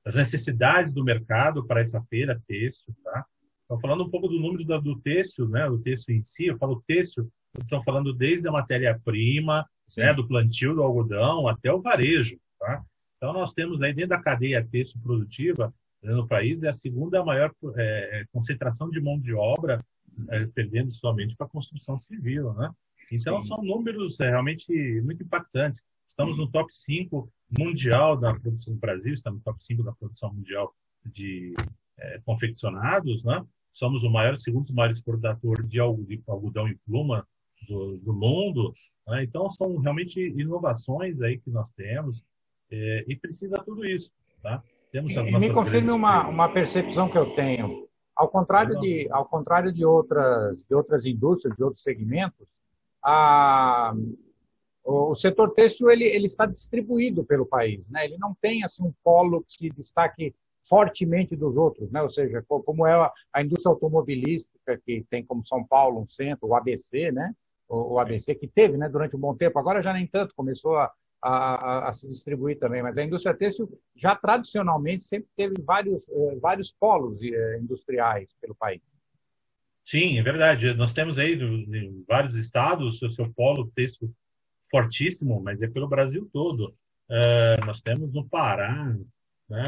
das 0.03 0.15
necessidades 0.15 0.93
do 0.93 1.03
mercado 1.03 1.65
para 1.65 1.81
essa 1.81 2.01
feira 2.03 2.41
têxtil, 2.47 2.93
tá? 3.03 3.25
Então, 3.65 3.79
falando 3.79 4.03
um 4.03 4.09
pouco 4.09 4.27
do 4.27 4.39
número 4.39 4.63
do, 4.63 4.81
do 4.81 4.99
têxtil, 4.99 5.47
né, 5.47 5.67
do 5.67 5.79
têxtil 5.79 6.15
em 6.15 6.23
si, 6.23 6.47
eu 6.47 6.57
falo 6.57 6.83
têxtil, 6.85 7.29
estão 7.61 7.81
falando 7.81 8.13
desde 8.13 8.47
a 8.47 8.51
matéria-prima, 8.51 9.67
né, 9.97 10.13
do 10.13 10.27
plantio 10.27 10.75
do 10.75 10.83
algodão 10.83 11.47
até 11.47 11.71
o 11.71 11.81
varejo, 11.81 12.37
tá? 12.59 12.83
Então, 13.17 13.31
nós 13.31 13.53
temos 13.53 13.81
aí 13.81 13.93
dentro 13.93 14.09
da 14.09 14.21
cadeia 14.21 14.65
têxtil 14.69 15.01
produtiva 15.01 15.73
no 16.03 16.27
país 16.27 16.63
é 16.63 16.69
a 16.69 16.73
segunda 16.73 17.23
maior 17.23 17.53
é, 17.77 18.21
é, 18.21 18.25
concentração 18.31 18.89
de 18.89 18.99
mão 18.99 19.17
de 19.19 19.33
obra, 19.33 19.83
é, 20.29 20.45
perdendo 20.47 20.91
somente 20.91 21.35
para 21.35 21.45
a 21.45 21.49
construção 21.49 21.97
civil, 21.99 22.53
né? 22.53 22.71
Então, 23.11 23.39
Sim. 23.41 23.49
são 23.49 23.63
números 23.63 24.19
é, 24.19 24.29
realmente 24.29 24.71
muito 25.01 25.23
impactantes. 25.23 25.83
Estamos 26.07 26.37
no 26.37 26.47
top 26.47 26.73
5 26.73 27.31
mundial 27.57 28.17
da 28.17 28.33
produção 28.33 28.73
do 28.73 28.79
Brasil, 28.79 29.13
estamos 29.13 29.39
no 29.39 29.43
top 29.43 29.63
5 29.63 29.83
da 29.83 29.91
produção 29.91 30.33
mundial 30.33 30.73
de 31.05 31.53
é, 31.97 32.19
confeccionados, 32.25 33.23
né? 33.23 33.43
Somos 33.71 34.03
o 34.03 34.09
maior, 34.09 34.37
segundo 34.37 34.73
maior 34.73 34.91
exportador 34.91 35.63
de 35.63 35.79
algodão 35.79 36.67
e 36.67 36.75
pluma 36.85 37.27
do, 37.67 37.97
do 37.97 38.13
mundo. 38.13 38.73
Né? 39.07 39.23
Então, 39.23 39.49
são 39.49 39.77
realmente 39.77 40.19
inovações 40.19 41.21
aí 41.21 41.39
que 41.39 41.49
nós 41.49 41.69
temos 41.71 42.23
é, 42.71 43.05
e 43.07 43.15
precisa 43.15 43.55
tudo 43.63 43.85
isso, 43.85 44.11
tá? 44.41 44.63
Temos 44.91 45.15
e 45.15 45.23
me 45.23 45.51
confirme 45.51 45.89
uma, 45.89 46.27
uma 46.27 46.49
percepção 46.49 47.09
que 47.09 47.17
eu 47.17 47.33
tenho. 47.33 47.87
Ao 48.15 48.27
contrário 48.27 48.79
de, 48.79 49.07
ao 49.11 49.25
contrário 49.25 49.71
de 49.71 49.85
outras, 49.85 50.57
de 50.67 50.75
outras 50.75 51.05
indústrias, 51.05 51.55
de 51.55 51.63
outros 51.63 51.83
segmentos, 51.83 52.47
a, 53.03 53.93
o 54.83 55.15
setor 55.15 55.51
têxtil 55.53 55.89
ele, 55.89 56.03
ele 56.03 56.25
está 56.25 56.45
distribuído 56.45 57.23
pelo 57.23 57.45
país, 57.45 57.89
né? 57.89 58.05
Ele 58.05 58.17
não 58.17 58.35
tem 58.39 58.63
assim 58.63 58.83
um 58.83 58.93
polo 59.03 59.43
que 59.43 59.53
se 59.53 59.69
destaque 59.69 60.35
fortemente 60.67 61.35
dos 61.35 61.57
outros, 61.57 61.91
né? 61.91 62.01
ou 62.01 62.09
seja, 62.09 62.43
como 62.47 62.87
é 62.87 63.11
a 63.33 63.41
indústria 63.41 63.71
automobilística, 63.71 64.79
que 64.85 65.05
tem 65.09 65.23
como 65.25 65.45
São 65.45 65.63
Paulo 65.63 66.01
um 66.01 66.07
centro, 66.07 66.47
o 66.47 66.55
ABC, 66.55 67.11
né? 67.11 67.35
o 67.67 67.99
ABC 67.99 68.35
que 68.35 68.47
teve 68.47 68.77
né, 68.77 68.87
durante 68.87 69.15
um 69.15 69.19
bom 69.19 69.35
tempo, 69.35 69.57
agora 69.57 69.81
já 69.81 69.91
nem 69.93 70.05
tanto, 70.05 70.35
começou 70.35 70.77
a, 70.77 70.91
a, 71.23 71.89
a 71.89 71.93
se 71.93 72.07
distribuir 72.07 72.59
também, 72.59 72.83
mas 72.83 72.97
a 72.97 73.03
indústria 73.03 73.33
têxtil 73.33 73.69
já 73.95 74.15
tradicionalmente 74.15 75.03
sempre 75.05 75.29
teve 75.37 75.55
vários, 75.61 76.07
eh, 76.09 76.35
vários 76.41 76.71
polos 76.71 77.21
eh, 77.23 77.59
industriais 77.61 78.29
pelo 78.41 78.53
país. 78.53 78.81
Sim, 79.83 80.19
é 80.19 80.23
verdade. 80.23 80.73
Nós 80.73 80.93
temos 80.93 81.17
aí 81.17 81.33
em 81.33 82.03
vários 82.07 82.35
estados 82.35 83.01
o 83.01 83.09
seu 83.09 83.31
polo 83.33 83.71
têxtil 83.73 84.13
fortíssimo, 84.69 85.41
mas 85.41 85.61
é 85.61 85.67
pelo 85.67 85.87
Brasil 85.87 86.29
todo. 86.31 86.75
Uh, 87.09 87.65
nós 87.65 87.81
temos 87.81 88.11
no 88.13 88.27
Pará, 88.27 88.95
né, 89.49 89.63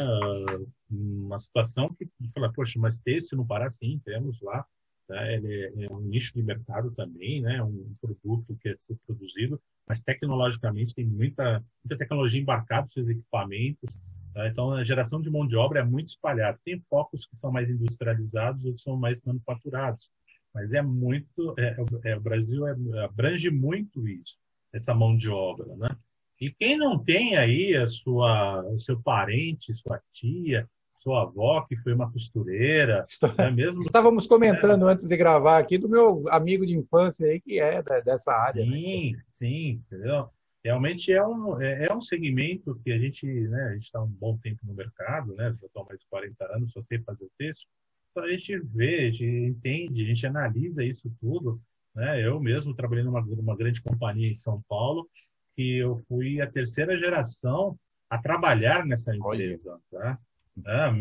uma 0.90 1.38
situação 1.38 1.94
que 1.94 2.08
fala, 2.34 2.52
poxa, 2.52 2.80
mas 2.80 2.98
têxtil 3.00 3.38
no 3.38 3.46
Pará, 3.46 3.70
sim, 3.70 4.02
temos 4.04 4.42
lá, 4.42 4.66
né, 5.08 5.36
ele 5.36 5.86
é 5.86 5.92
um 5.92 6.02
nicho 6.02 6.34
de 6.34 6.44
mercado 6.44 6.92
também, 6.92 7.42
né, 7.42 7.62
um 7.62 7.96
produto 8.02 8.58
que 8.62 8.70
é 8.70 8.76
produzido, 9.06 9.62
mas 9.88 10.02
tecnologicamente 10.02 10.96
tem 10.96 11.06
muita, 11.06 11.64
muita 11.84 11.98
tecnologia 11.98 12.42
embarcada 12.42 12.88
nos 12.96 13.08
equipamentos, 13.08 13.98
tá? 14.34 14.48
então 14.48 14.72
a 14.72 14.84
geração 14.84 15.22
de 15.22 15.30
mão 15.30 15.48
de 15.48 15.56
obra 15.56 15.80
é 15.80 15.84
muito 15.84 16.10
espalhada. 16.10 16.60
Tem 16.64 16.80
focos 16.90 17.26
que 17.26 17.38
são 17.38 17.52
mais 17.52 17.70
industrializados, 17.70 18.66
outros 18.66 18.84
são 18.84 18.98
mais 18.98 19.22
manufaturados, 19.24 20.10
mas 20.54 20.74
é 20.74 20.82
muito, 20.82 21.54
é, 21.58 21.76
é, 22.06 22.18
o 22.18 22.22
Brasil 22.22 22.68
é, 22.68 23.04
abrange 23.04 23.52
muito 23.52 24.08
isso, 24.08 24.38
essa 24.74 24.94
mão 24.94 25.16
de 25.16 25.30
obra, 25.30 25.76
né? 25.76 25.96
E 26.40 26.52
quem 26.52 26.78
não 26.78 27.02
tem 27.02 27.38
aí 27.38 27.76
a 27.76 27.88
sua, 27.88 28.62
o 28.64 28.80
seu 28.80 29.02
parente, 29.02 29.74
sua 29.74 30.02
tia, 30.12 30.70
sua 31.06 31.22
avó, 31.22 31.62
que 31.62 31.76
foi 31.78 31.94
uma 31.94 32.12
costureira, 32.12 33.06
é 33.38 33.52
mesmo? 33.52 33.84
Estávamos 33.84 34.26
comentando 34.26 34.90
é. 34.90 34.94
antes 34.94 35.08
de 35.08 35.16
gravar 35.16 35.60
aqui 35.60 35.78
do 35.78 35.88
meu 35.88 36.26
amigo 36.30 36.66
de 36.66 36.76
infância 36.76 37.28
aí, 37.28 37.40
que 37.40 37.60
é 37.60 37.84
dessa 37.84 38.34
área. 38.34 38.66
Né? 38.66 38.72
Sim, 38.72 39.12
né? 39.12 39.24
sim, 39.32 39.84
entendeu? 39.86 40.30
Realmente 40.64 41.14
é 41.14 41.24
um, 41.24 41.62
é, 41.62 41.86
é, 41.86 41.94
um 41.94 42.02
segmento 42.02 42.74
que 42.84 42.92
a 42.92 42.98
gente, 42.98 43.24
né, 43.28 43.68
a 43.70 43.74
gente 43.74 43.84
está 43.84 44.02
um 44.02 44.08
bom 44.08 44.36
tempo 44.38 44.60
no 44.64 44.74
mercado, 44.74 45.36
né, 45.36 45.56
já 45.62 45.68
estou 45.68 45.86
mais 45.86 46.00
de 46.00 46.08
40 46.08 46.44
anos, 46.56 46.72
só 46.72 46.82
sei 46.82 46.98
fazer 47.04 47.24
o 47.24 47.32
texto, 47.38 47.68
então 48.10 48.24
a 48.24 48.32
gente 48.32 48.58
vê, 48.74 49.02
a 49.02 49.12
gente 49.12 49.26
entende, 49.26 50.04
a 50.04 50.08
gente 50.08 50.26
analisa 50.26 50.84
isso 50.84 51.08
tudo, 51.22 51.62
né, 51.94 52.26
eu 52.26 52.40
mesmo 52.40 52.74
trabalhei 52.74 53.04
numa, 53.04 53.22
numa 53.22 53.56
grande 53.56 53.80
companhia 53.80 54.32
em 54.32 54.34
São 54.34 54.60
Paulo, 54.68 55.08
que 55.56 55.78
eu 55.78 56.04
fui 56.08 56.42
a 56.42 56.48
terceira 56.48 56.98
geração 56.98 57.78
a 58.10 58.18
trabalhar 58.18 58.84
nessa 58.88 59.16
empresa. 59.16 59.80
Tá? 59.92 60.20
Ah, 60.66 60.94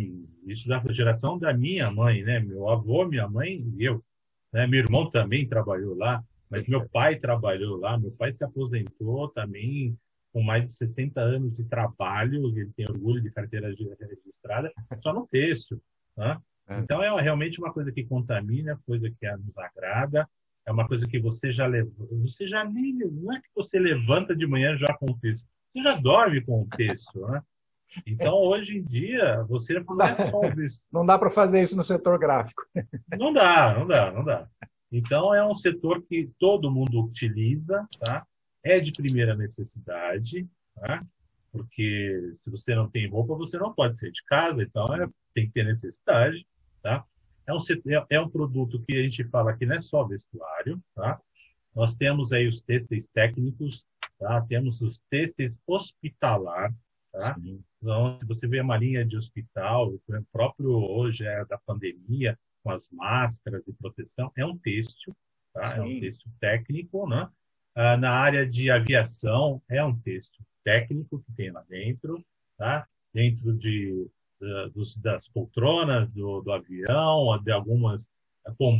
isso 0.46 0.68
da 0.68 0.82
geração 0.90 1.38
da 1.38 1.52
minha 1.52 1.90
mãe, 1.90 2.22
né? 2.22 2.40
Meu 2.40 2.68
avô, 2.68 3.06
minha 3.06 3.28
mãe 3.28 3.64
e 3.76 3.84
eu. 3.84 4.02
Né? 4.52 4.66
Meu 4.66 4.80
irmão 4.80 5.10
também 5.10 5.46
trabalhou 5.46 5.94
lá, 5.94 6.22
mas 6.50 6.66
meu 6.66 6.88
pai 6.88 7.16
trabalhou 7.16 7.78
lá. 7.78 7.98
Meu 7.98 8.10
pai 8.12 8.32
se 8.32 8.44
aposentou 8.44 9.28
também 9.28 9.96
com 10.32 10.42
mais 10.42 10.64
de 10.64 10.72
60 10.72 11.20
anos 11.20 11.56
de 11.56 11.64
trabalho. 11.64 12.48
Ele 12.48 12.70
tem 12.76 12.86
orgulho 12.88 13.22
de 13.22 13.30
carteira 13.30 13.68
registrada, 13.68 14.72
só 15.00 15.12
no 15.12 15.26
texto. 15.26 15.80
Tá? 16.16 16.40
Então 16.70 17.02
é 17.02 17.20
realmente 17.20 17.60
uma 17.60 17.72
coisa 17.72 17.92
que 17.92 18.04
contamina, 18.04 18.80
coisa 18.86 19.10
que 19.10 19.30
nos 19.36 19.56
agrada, 19.58 20.28
é 20.66 20.72
uma 20.72 20.88
coisa 20.88 21.06
que 21.06 21.18
você 21.18 21.52
já 21.52 21.66
leva, 21.66 21.90
você 22.10 22.48
já 22.48 22.64
nem, 22.64 22.94
não 22.94 23.32
é 23.32 23.40
que 23.40 23.48
você 23.54 23.78
levanta 23.78 24.34
de 24.34 24.46
manhã 24.46 24.76
já 24.76 24.94
com 24.94 25.10
o 25.10 25.18
texto, 25.18 25.46
você 25.72 25.82
já 25.82 25.94
dorme 25.94 26.40
com 26.40 26.62
o 26.62 26.68
texto, 26.68 27.20
né? 27.26 27.42
Então 28.06 28.34
hoje 28.34 28.78
em 28.78 28.82
dia 28.82 29.42
você 29.44 29.74
não, 29.74 29.96
não 29.96 30.06
é 30.06 30.16
só. 30.16 30.40
Não 30.92 31.06
dá 31.06 31.18
para 31.18 31.30
fazer 31.30 31.62
isso 31.62 31.76
no 31.76 31.84
setor 31.84 32.18
gráfico. 32.18 32.62
Não 33.18 33.32
dá, 33.32 33.74
não 33.78 33.86
dá, 33.86 34.12
não 34.12 34.24
dá. 34.24 34.48
Então 34.90 35.34
é 35.34 35.44
um 35.46 35.54
setor 35.54 36.02
que 36.02 36.30
todo 36.38 36.70
mundo 36.70 37.02
utiliza, 37.04 37.86
tá? 37.98 38.26
É 38.62 38.80
de 38.80 38.92
primeira 38.92 39.34
necessidade, 39.34 40.48
tá? 40.74 41.04
Porque 41.54 42.32
se 42.34 42.50
você 42.50 42.74
não 42.74 42.90
tem 42.90 43.08
roupa, 43.08 43.36
você 43.36 43.56
não 43.56 43.72
pode 43.72 43.96
sair 43.96 44.10
de 44.10 44.24
casa, 44.24 44.60
então 44.60 44.92
é, 44.92 45.08
tem 45.32 45.46
que 45.46 45.52
ter 45.52 45.64
necessidade. 45.64 46.44
Tá? 46.82 47.04
É, 47.46 47.54
um, 47.54 47.58
é, 47.58 48.16
é 48.16 48.20
um 48.20 48.28
produto 48.28 48.82
que 48.82 48.92
a 48.92 49.02
gente 49.02 49.22
fala 49.28 49.56
que 49.56 49.64
não 49.64 49.76
é 49.76 49.78
só 49.80 50.02
vestuário. 50.02 50.82
Tá? 50.96 51.20
Nós 51.72 51.94
temos 51.94 52.32
aí 52.32 52.48
os 52.48 52.60
têxteis 52.60 53.06
técnicos, 53.06 53.86
tá? 54.18 54.40
temos 54.48 54.80
os 54.80 55.00
têxteis 55.08 55.56
hospitalar. 55.64 56.74
Tá? 57.14 57.36
Então, 57.80 58.18
se 58.18 58.26
você 58.26 58.48
vê 58.48 58.60
uma 58.60 58.76
linha 58.76 59.04
de 59.04 59.16
hospital, 59.16 59.94
o 59.94 60.00
próprio 60.32 60.70
hoje 60.70 61.24
é 61.24 61.44
da 61.44 61.56
pandemia, 61.58 62.36
com 62.60 62.72
as 62.72 62.88
máscaras 62.90 63.64
de 63.64 63.72
proteção, 63.72 64.32
é 64.36 64.44
um 64.44 64.58
têxtil, 64.58 65.14
tá? 65.52 65.76
é 65.76 65.80
um 65.80 66.00
têxtil 66.00 66.28
técnico. 66.40 67.08
Né? 67.08 67.28
Ah, 67.72 67.96
na 67.96 68.10
área 68.10 68.44
de 68.44 68.68
aviação, 68.68 69.62
é 69.68 69.84
um 69.84 69.96
têxtil 69.96 70.44
técnico 70.64 71.20
que 71.20 71.32
tem 71.36 71.52
lá 71.52 71.64
dentro. 71.68 72.20
Tá? 72.58 72.84
Dentro 73.12 73.56
de 73.56 74.10
dos, 74.74 74.96
das 74.96 75.28
poltronas 75.28 76.12
do, 76.12 76.40
do, 76.42 76.52
avião, 76.52 77.40
de 77.42 77.52
algumas 77.52 78.12
eh, 78.46 78.52
com, 78.58 78.78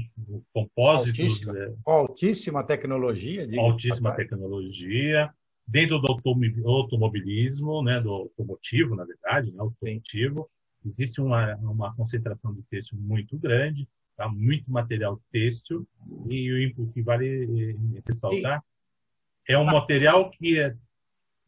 compósitos. 0.53 1.25
Altíssima, 1.25 1.59
é, 1.59 1.75
altíssima 1.87 2.65
tecnologia. 2.65 3.49
Altíssima 3.59 4.13
tecnologia. 4.13 5.33
Dentro 5.67 5.99
do 5.99 6.07
automobilismo, 6.09 7.83
né, 7.83 8.01
do 8.01 8.11
automotivo, 8.11 8.95
na 8.95 9.05
verdade, 9.05 9.51
né, 9.51 9.59
automotivo, 9.59 10.49
existe 10.85 11.21
uma, 11.21 11.57
uma 11.57 11.95
concentração 11.95 12.53
de 12.53 12.63
têxtil 12.65 12.99
muito 12.99 13.39
grande, 13.39 13.89
tá? 14.17 14.29
muito 14.29 14.71
material 14.71 15.21
têxtil, 15.33 15.87
e 16.29 16.75
o 16.77 16.93
que 16.93 17.03
vale 17.03 17.73
eh, 17.97 18.03
ressaltar 18.07 18.63
é 19.49 19.59
um 19.59 19.65
material 19.65 20.31
que 20.31 20.59
é, 20.59 20.77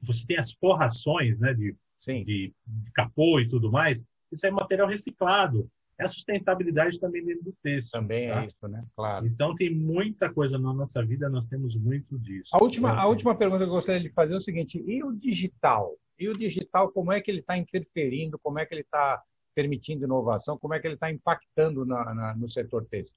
você 0.01 0.27
tem 0.27 0.39
as 0.39 0.53
forrações 0.53 1.39
né, 1.39 1.53
de 1.53 1.77
de, 2.07 2.25
de, 2.25 2.91
capô 2.93 3.41
e 3.41 3.49
tudo 3.49 3.71
mais, 3.71 4.07
isso 4.31 4.47
é 4.47 4.51
material 4.51 4.89
reciclado. 4.89 5.71
É 5.99 6.05
a 6.05 6.09
sustentabilidade 6.09 7.01
também 7.01 7.25
dentro 7.25 7.45
do 7.45 7.55
texto. 7.63 7.91
Também 7.91 8.27
é 8.27 8.33
tá? 8.33 8.43
é 8.43 8.47
isso, 8.47 8.69
né? 8.69 8.85
Claro. 8.95 9.27
Então 9.27 9.55
tem 9.55 9.75
muita 9.75 10.33
coisa 10.33 10.59
na 10.59 10.73
nossa 10.73 11.05
vida, 11.05 11.29
nós 11.29 11.49
temos 11.49 11.75
muito 11.77 12.19
disso. 12.19 12.51
A 12.55 12.63
última, 12.63 12.93
a 12.93 13.07
última 13.07 13.35
pergunta 13.35 13.65
que 13.65 13.71
eu 13.71 13.75
gostaria 13.75 14.03
de 14.03 14.13
fazer 14.13 14.35
é 14.35 14.37
o 14.37 14.41
seguinte: 14.41 14.83
e 14.87 15.03
o 15.03 15.13
digital? 15.13 15.97
E 16.19 16.29
o 16.29 16.37
digital, 16.37 16.91
como 16.91 17.13
é 17.13 17.21
que 17.21 17.31
ele 17.31 17.41
está 17.41 17.57
interferindo? 17.57 18.39
Como 18.39 18.59
é 18.59 18.67
que 18.67 18.75
ele 18.75 18.83
está 18.83 19.23
permitindo 19.55 20.05
inovação? 20.05 20.59
Como 20.59 20.75
é 20.75 20.81
que 20.81 20.87
ele 20.87 20.95
está 20.95 21.11
impactando 21.11 21.85
na, 21.85 22.15
na, 22.15 22.35
no 22.35 22.51
setor 22.51 22.85
têxtil? 22.87 23.17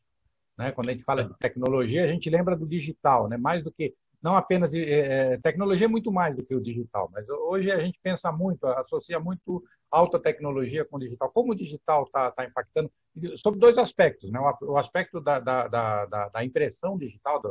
Né? 0.57 0.71
Quando 0.71 0.89
a 0.89 0.91
gente 0.93 1.03
fala 1.03 1.23
de 1.23 1.37
tecnologia, 1.37 2.03
a 2.03 2.07
gente 2.07 2.29
lembra 2.29 2.55
do 2.55 2.65
digital, 2.65 3.27
né? 3.27 3.37
mais 3.37 3.63
do 3.63 3.71
que 3.71 3.93
não 4.21 4.35
apenas 4.35 4.69
de, 4.71 4.83
é, 4.83 5.37
tecnologia 5.37 5.85
é 5.85 5.89
muito 5.89 6.11
mais 6.11 6.35
do 6.35 6.45
que 6.45 6.53
o 6.53 6.61
digital, 6.61 7.09
mas 7.13 7.27
hoje 7.29 7.71
a 7.71 7.79
gente 7.79 7.97
pensa 8.03 8.31
muito, 8.31 8.65
associa 8.67 9.17
muito 9.19 9.63
alta 9.91 10.19
tecnologia 10.19 10.86
com 10.86 10.97
o 10.97 10.99
digital. 10.99 11.30
Como 11.32 11.52
o 11.52 11.56
digital 11.56 12.04
está 12.04 12.32
tá 12.32 12.45
impactando? 12.45 12.91
Sobre 13.38 13.60
dois 13.60 13.78
aspectos, 13.78 14.32
né? 14.32 14.39
o, 14.62 14.78
aspecto 14.78 15.19
da, 15.19 15.39
da, 15.39 15.67
da, 15.67 16.30
da 16.30 16.45
impressão 16.45 16.97
digital, 16.97 17.41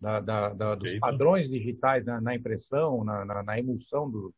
da, 0.00 0.20
da, 0.20 0.74
dos 0.74 0.94
padrões 0.98 1.48
digitais 1.48 2.04
na, 2.04 2.20
na 2.20 2.34
impressão, 2.34 3.04
na, 3.04 3.24
na, 3.24 3.42
na 3.42 3.58
emulsão 3.58 4.10
do, 4.10 4.32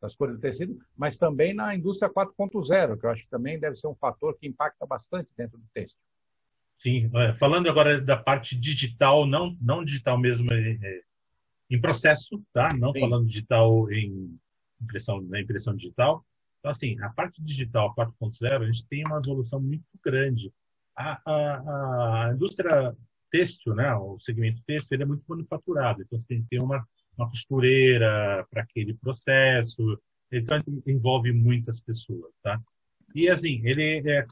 das 0.00 0.14
cores 0.14 0.36
do 0.36 0.40
tecido, 0.40 0.78
mas 0.96 1.16
também 1.16 1.54
na 1.54 1.74
indústria 1.74 2.10
4.0, 2.12 2.98
que 2.98 3.06
eu 3.06 3.10
acho 3.10 3.24
que 3.24 3.30
também 3.30 3.58
deve 3.58 3.76
ser 3.76 3.88
um 3.88 3.94
fator 3.94 4.36
que 4.38 4.46
impacta 4.46 4.86
bastante 4.86 5.28
dentro 5.36 5.58
do 5.58 5.64
texto. 5.72 5.98
Sim, 6.78 7.10
é, 7.14 7.32
falando 7.34 7.68
agora 7.68 8.00
da 8.00 8.16
parte 8.16 8.58
digital, 8.58 9.26
não, 9.26 9.56
não 9.60 9.84
digital 9.84 10.18
mesmo, 10.18 10.52
é, 10.52 10.78
é 10.82 11.00
em 11.70 11.80
processo, 11.80 12.40
tá? 12.52 12.72
Não 12.74 12.92
Sim. 12.92 13.00
falando 13.00 13.26
digital 13.26 13.90
em 13.90 14.38
impressão, 14.80 15.20
na 15.22 15.40
impressão 15.40 15.74
digital. 15.74 16.24
Então, 16.66 16.72
assim, 16.72 17.00
a 17.00 17.10
parte 17.10 17.40
digital 17.40 17.94
4.0, 17.94 18.60
a 18.60 18.66
gente 18.66 18.84
tem 18.88 19.04
uma 19.06 19.18
evolução 19.18 19.60
muito 19.60 19.84
grande. 20.04 20.52
A, 20.96 21.20
a, 21.24 22.26
a 22.26 22.34
indústria 22.34 22.92
têxtil, 23.30 23.72
né, 23.72 23.94
o 23.94 24.18
segmento 24.18 24.60
têxtil, 24.66 24.96
ele 24.96 25.04
é 25.04 25.06
muito 25.06 25.22
manufaturado. 25.28 26.02
Então, 26.02 26.18
você 26.18 26.26
tem 26.26 26.42
que 26.42 26.48
ter 26.48 26.58
uma, 26.58 26.84
uma 27.16 27.30
costureira 27.30 28.44
para 28.50 28.62
aquele 28.62 28.94
processo. 28.94 29.96
Então, 30.32 30.58
envolve 30.84 31.30
muitas 31.30 31.80
pessoas, 31.80 32.34
tá? 32.42 32.60
E, 33.14 33.28
assim, 33.28 33.60
ele 33.64 34.02
é, 34.10 34.26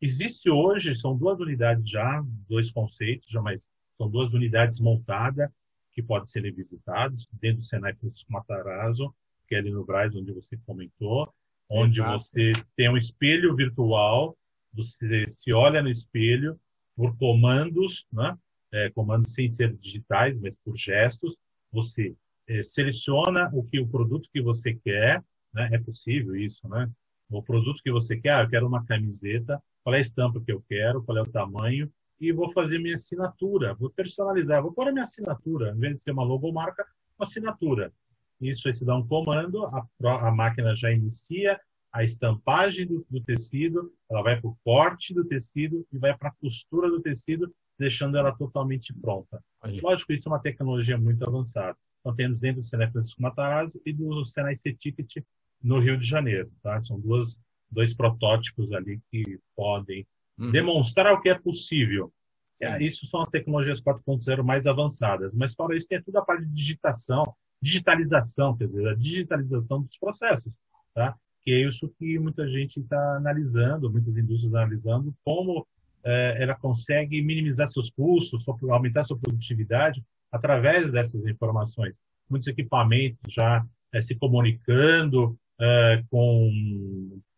existe 0.00 0.48
hoje, 0.48 0.94
são 0.94 1.16
duas 1.16 1.40
unidades 1.40 1.88
já, 1.88 2.24
dois 2.48 2.70
conceitos, 2.70 3.28
já, 3.28 3.42
mas 3.42 3.68
são 3.98 4.08
duas 4.08 4.32
unidades 4.32 4.78
montadas 4.78 5.50
que 5.90 6.04
podem 6.04 6.28
ser 6.28 6.48
visitados 6.54 7.26
dentro 7.32 7.58
do 7.58 7.64
Senai 7.64 7.94
Francisco 7.94 8.32
Matarazzo, 8.32 9.12
que 9.52 9.56
é 9.56 9.58
ali 9.58 9.70
no 9.70 9.84
Braz, 9.84 10.14
onde 10.14 10.32
você 10.32 10.56
comentou, 10.64 11.30
onde 11.70 12.00
Exato. 12.00 12.18
você 12.18 12.52
tem 12.74 12.88
um 12.88 12.96
espelho 12.96 13.54
virtual, 13.54 14.34
você 14.72 15.28
se 15.28 15.52
olha 15.52 15.82
no 15.82 15.90
espelho 15.90 16.58
por 16.96 17.14
comandos, 17.18 18.06
né? 18.10 18.34
É, 18.72 18.88
comandos 18.90 19.34
sem 19.34 19.50
ser 19.50 19.76
digitais, 19.76 20.40
mas 20.40 20.58
por 20.58 20.74
gestos, 20.74 21.36
você 21.70 22.16
é, 22.48 22.62
seleciona 22.62 23.50
o 23.52 23.62
que 23.62 23.78
o 23.78 23.86
produto 23.86 24.26
que 24.32 24.40
você 24.40 24.74
quer, 24.74 25.22
né? 25.52 25.68
É 25.72 25.78
possível 25.78 26.34
isso, 26.34 26.66
né? 26.66 26.90
O 27.28 27.42
produto 27.42 27.82
que 27.82 27.92
você 27.92 28.16
quer, 28.16 28.34
ah, 28.34 28.42
eu 28.44 28.48
quero 28.48 28.66
uma 28.66 28.86
camiseta, 28.86 29.62
qual 29.84 29.94
é 29.94 29.98
a 29.98 30.00
estampa 30.00 30.40
que 30.40 30.50
eu 30.50 30.64
quero, 30.66 31.02
qual 31.02 31.18
é 31.18 31.20
o 31.20 31.30
tamanho, 31.30 31.92
e 32.18 32.32
vou 32.32 32.50
fazer 32.52 32.78
minha 32.78 32.94
assinatura, 32.94 33.74
vou 33.74 33.90
personalizar, 33.90 34.62
vou 34.62 34.72
pôr 34.72 34.88
a 34.88 34.92
minha 34.92 35.02
assinatura, 35.02 35.72
em 35.72 35.78
vez 35.78 35.98
de 35.98 36.04
ser 36.04 36.12
uma 36.12 36.24
logomarca, 36.24 36.86
uma 37.18 37.26
assinatura. 37.26 37.92
Isso 38.42 38.68
aí 38.68 38.74
se 38.74 38.84
dá 38.84 38.96
um 38.96 39.06
comando, 39.06 39.64
a, 39.66 40.28
a 40.28 40.30
máquina 40.30 40.74
já 40.74 40.90
inicia 40.90 41.58
a 41.92 42.02
estampagem 42.02 42.86
do, 42.86 43.06
do 43.10 43.20
tecido, 43.20 43.92
ela 44.10 44.22
vai 44.22 44.40
para 44.40 44.48
o 44.48 44.56
corte 44.64 45.12
do 45.12 45.24
tecido 45.24 45.86
e 45.92 45.98
vai 45.98 46.16
para 46.16 46.30
a 46.30 46.32
costura 46.32 46.88
do 46.88 47.02
tecido, 47.02 47.54
deixando 47.78 48.16
ela 48.16 48.32
totalmente 48.32 48.94
pronta. 48.94 49.42
Aí. 49.60 49.76
Lógico, 49.80 50.12
isso 50.12 50.28
é 50.28 50.32
uma 50.32 50.40
tecnologia 50.40 50.96
muito 50.96 51.22
avançada. 51.24 51.76
Então, 52.00 52.16
temos 52.16 52.40
dentro 52.40 52.62
do 52.62 52.66
Senai 52.66 52.90
Francisco 52.90 53.20
Matarazzo 53.20 53.80
e 53.84 53.92
do 53.92 54.24
Senai 54.24 54.56
C-Ticket 54.56 55.22
no 55.62 55.78
Rio 55.78 55.98
de 55.98 56.06
Janeiro. 56.06 56.50
Tá? 56.62 56.80
São 56.80 56.98
duas, 56.98 57.38
dois 57.70 57.94
protótipos 57.94 58.72
ali 58.72 59.00
que 59.10 59.38
podem 59.54 60.06
uhum. 60.38 60.50
demonstrar 60.50 61.12
o 61.12 61.20
que 61.20 61.28
é 61.28 61.38
possível. 61.38 62.12
É, 62.60 62.82
isso 62.82 63.06
são 63.06 63.22
as 63.22 63.30
tecnologias 63.30 63.80
4.0 63.80 64.42
mais 64.42 64.66
avançadas. 64.66 65.32
Mas 65.32 65.54
fora 65.54 65.76
isso, 65.76 65.86
tem 65.86 66.02
toda 66.02 66.20
a 66.20 66.24
parte 66.24 66.44
de 66.44 66.52
digitação, 66.52 67.34
digitalização, 67.62 68.56
quer 68.56 68.66
dizer, 68.66 68.88
a 68.88 68.94
digitalização 68.94 69.82
dos 69.82 69.96
processos, 69.96 70.52
tá? 70.92 71.14
Que 71.42 71.52
é 71.52 71.68
isso 71.68 71.88
que 71.98 72.18
muita 72.18 72.48
gente 72.48 72.80
está 72.80 73.16
analisando, 73.16 73.90
muitas 73.90 74.16
indústrias 74.16 74.54
analisando, 74.54 75.14
como 75.24 75.66
é, 76.04 76.42
ela 76.42 76.54
consegue 76.56 77.22
minimizar 77.22 77.68
seus 77.68 77.88
custos, 77.88 78.44
aumentar 78.68 79.04
sua 79.04 79.18
produtividade 79.18 80.04
através 80.30 80.90
dessas 80.90 81.24
informações. 81.26 82.00
Muitos 82.28 82.48
equipamentos 82.48 83.32
já 83.32 83.64
é, 83.92 84.02
se 84.02 84.14
comunicando 84.16 85.38
é, 85.60 86.02
com 86.10 86.50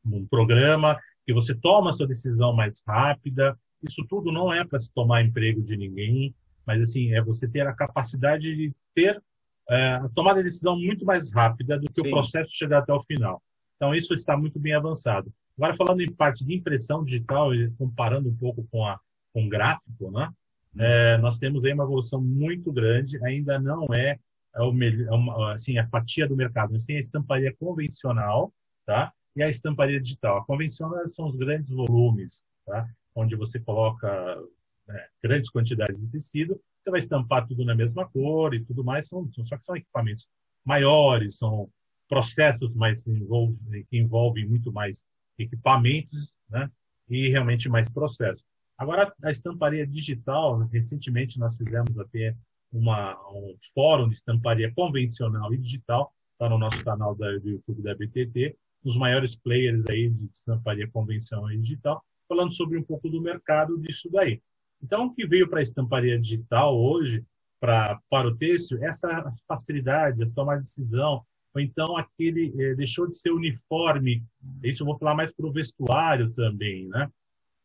um 0.06 0.26
programa 0.26 0.98
que 1.26 1.34
você 1.34 1.54
toma 1.54 1.92
sua 1.92 2.06
decisão 2.06 2.54
mais 2.54 2.82
rápida. 2.86 3.58
Isso 3.82 4.04
tudo 4.08 4.32
não 4.32 4.52
é 4.52 4.64
para 4.64 4.78
se 4.78 4.92
tomar 4.92 5.22
emprego 5.22 5.62
de 5.62 5.76
ninguém, 5.76 6.34
mas 6.66 6.80
assim 6.80 7.12
é 7.12 7.22
você 7.22 7.46
ter 7.46 7.66
a 7.66 7.74
capacidade 7.74 8.54
de 8.54 8.72
ter 8.94 9.22
é, 9.68 9.94
a 9.94 10.08
tomada 10.14 10.38
de 10.38 10.44
decisão 10.44 10.78
muito 10.78 11.04
mais 11.04 11.32
rápida 11.32 11.78
do 11.78 11.90
que 11.90 12.02
Sim. 12.02 12.08
o 12.08 12.10
processo 12.10 12.52
chegar 12.54 12.78
até 12.78 12.92
o 12.92 13.02
final. 13.04 13.42
Então 13.76 13.94
isso 13.94 14.14
está 14.14 14.36
muito 14.36 14.58
bem 14.58 14.74
avançado. 14.74 15.32
Agora 15.56 15.74
falando 15.74 16.00
em 16.00 16.12
parte 16.12 16.44
de 16.44 16.54
impressão 16.54 17.04
digital 17.04 17.54
e 17.54 17.70
comparando 17.72 18.28
um 18.28 18.36
pouco 18.36 18.66
com 18.70 18.84
a 18.84 18.98
com 19.32 19.48
gráfico, 19.48 20.12
né? 20.12 20.30
É, 20.78 21.18
nós 21.18 21.38
temos 21.38 21.64
aí 21.64 21.72
uma 21.72 21.84
evolução 21.84 22.20
muito 22.20 22.72
grande. 22.72 23.18
Ainda 23.24 23.58
não 23.58 23.86
é 23.92 24.18
é, 24.54 24.62
o, 24.62 24.82
é 24.82 25.10
uma, 25.10 25.54
assim, 25.54 25.78
a 25.78 25.88
fatia 25.88 26.28
do 26.28 26.36
mercado. 26.36 26.72
Gente 26.74 26.86
tem 26.86 26.96
a 26.96 27.00
estamparia 27.00 27.54
convencional, 27.58 28.52
tá? 28.86 29.12
E 29.36 29.42
a 29.42 29.48
estamparia 29.48 30.00
digital. 30.00 30.38
A 30.38 30.44
convencional 30.44 31.06
são 31.08 31.26
os 31.26 31.36
grandes 31.36 31.72
volumes, 31.72 32.42
tá? 32.64 32.88
Onde 33.14 33.34
você 33.34 33.58
coloca 33.58 34.40
né, 34.86 35.06
grandes 35.22 35.50
quantidades 35.50 36.00
de 36.00 36.08
tecido, 36.08 36.60
você 36.80 36.90
vai 36.90 36.98
estampar 36.98 37.46
tudo 37.46 37.64
na 37.64 37.74
mesma 37.74 38.06
cor 38.08 38.54
e 38.54 38.64
tudo 38.64 38.84
mais. 38.84 39.06
São, 39.06 39.28
só 39.42 39.56
que 39.56 39.64
são 39.64 39.76
equipamentos 39.76 40.28
maiores, 40.64 41.38
são 41.38 41.70
processos 42.08 42.74
mais 42.74 43.02
que 43.02 43.98
envolvem 43.98 44.46
muito 44.46 44.72
mais 44.72 45.04
equipamentos, 45.38 46.34
né? 46.48 46.70
E 47.08 47.28
realmente 47.28 47.68
mais 47.68 47.88
processos. 47.88 48.44
Agora, 48.76 49.12
a 49.22 49.30
estamparia 49.30 49.86
digital, 49.86 50.58
recentemente 50.66 51.38
nós 51.38 51.56
fizemos 51.56 51.98
até 51.98 52.34
uma, 52.72 53.14
um 53.30 53.56
fórum 53.72 54.08
de 54.08 54.16
estamparia 54.16 54.72
convencional 54.74 55.52
e 55.54 55.58
digital, 55.58 56.12
está 56.32 56.48
no 56.48 56.58
nosso 56.58 56.82
canal 56.84 57.14
da, 57.14 57.30
do 57.38 57.50
YouTube 57.50 57.82
da 57.82 57.94
BTT, 57.94 58.56
os 58.84 58.96
maiores 58.96 59.36
players 59.36 59.86
aí 59.88 60.10
de 60.10 60.26
estamparia 60.26 60.88
convencional 60.88 61.50
e 61.52 61.58
digital, 61.58 62.04
falando 62.28 62.52
sobre 62.52 62.76
um 62.76 62.82
pouco 62.82 63.08
do 63.08 63.20
mercado 63.20 63.78
disso 63.80 64.10
daí. 64.10 64.42
Então, 64.84 65.06
o 65.06 65.14
que 65.14 65.26
veio 65.26 65.48
para 65.48 65.60
a 65.60 65.62
estamparia 65.62 66.20
digital 66.20 66.78
hoje, 66.78 67.24
pra, 67.58 67.98
para 68.10 68.28
o 68.28 68.36
têxtil, 68.36 68.84
é 68.84 68.88
essa 68.88 69.32
facilidade, 69.48 70.22
essa 70.22 70.34
tomar 70.34 70.58
decisão, 70.58 71.24
ou 71.54 71.60
então 71.60 71.96
aquele 71.96 72.52
eh, 72.58 72.74
deixou 72.74 73.08
de 73.08 73.16
ser 73.16 73.30
uniforme. 73.30 74.22
Isso 74.62 74.82
eu 74.82 74.86
vou 74.86 74.98
falar 74.98 75.14
mais 75.14 75.34
para 75.34 75.46
o 75.46 75.52
vestuário 75.52 76.30
também, 76.32 76.86
né? 76.88 77.10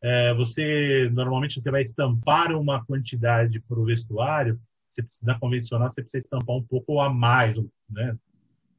É, 0.02 0.32
você 0.32 1.10
normalmente 1.12 1.60
você 1.60 1.70
vai 1.70 1.82
estampar 1.82 2.52
uma 2.52 2.82
quantidade 2.86 3.60
para 3.60 3.78
o 3.78 3.84
vestuário, 3.84 4.58
você 4.88 5.02
precisa, 5.02 5.26
na 5.26 5.38
convencional 5.38 5.92
você 5.92 6.00
precisa 6.00 6.24
estampar 6.24 6.56
um 6.56 6.62
pouco 6.62 7.00
a 7.00 7.10
mais, 7.10 7.58
né? 7.90 8.16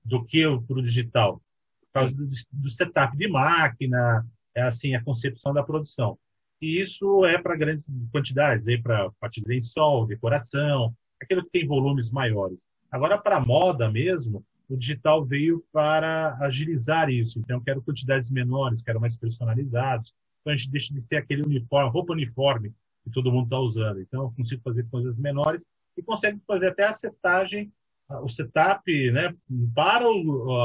Do 0.04 0.26
que 0.26 0.44
para 0.62 0.80
o 0.80 0.82
digital, 0.82 1.36
por 1.82 1.94
causa 1.94 2.16
do, 2.16 2.28
do 2.54 2.72
setup 2.72 3.16
de 3.16 3.28
máquina, 3.28 4.26
é 4.56 4.64
assim 4.64 4.96
a 4.96 5.04
concepção 5.04 5.54
da 5.54 5.62
produção. 5.62 6.18
E 6.62 6.80
isso 6.80 7.26
é 7.26 7.38
para 7.38 7.56
grandes 7.56 7.90
quantidades, 8.12 8.68
aí 8.68 8.80
para 8.80 9.10
parte 9.20 9.42
de 9.42 9.48
lençol, 9.48 10.06
decoração, 10.06 10.94
aquilo 11.20 11.44
que 11.44 11.50
tem 11.50 11.68
volumes 11.68 12.12
maiores. 12.12 12.68
Agora, 12.92 13.18
para 13.18 13.40
moda 13.40 13.90
mesmo, 13.90 14.46
o 14.70 14.78
digital 14.78 15.26
veio 15.26 15.64
para 15.72 16.36
agilizar 16.40 17.10
isso. 17.10 17.40
Então, 17.40 17.58
eu 17.58 17.64
quero 17.64 17.82
quantidades 17.82 18.30
menores, 18.30 18.82
quero 18.82 19.02
mais 19.02 19.18
personalizados. 19.18 20.14
Então, 20.42 20.54
a 20.54 20.56
gente 20.56 20.70
deixa 20.70 20.94
de 20.94 21.02
ser 21.02 21.18
aquele 21.18 21.44
uniforme, 21.44 21.90
roupa 21.90 22.14
uniforme 22.14 22.74
que 23.04 23.10
todo 23.12 23.32
mundo 23.32 23.46
está 23.46 23.60
usando. 23.60 24.00
Então, 24.00 24.24
eu 24.24 24.32
consigo 24.32 24.62
fazer 24.62 24.88
coisas 24.90 25.18
menores 25.20 25.66
e 25.98 26.04
consigo 26.04 26.40
fazer 26.48 26.68
até 26.68 26.86
a 26.86 26.94
setagem, 26.94 27.72
o 28.10 28.30
setup, 28.30 29.12
né, 29.12 29.34
para 29.74 30.06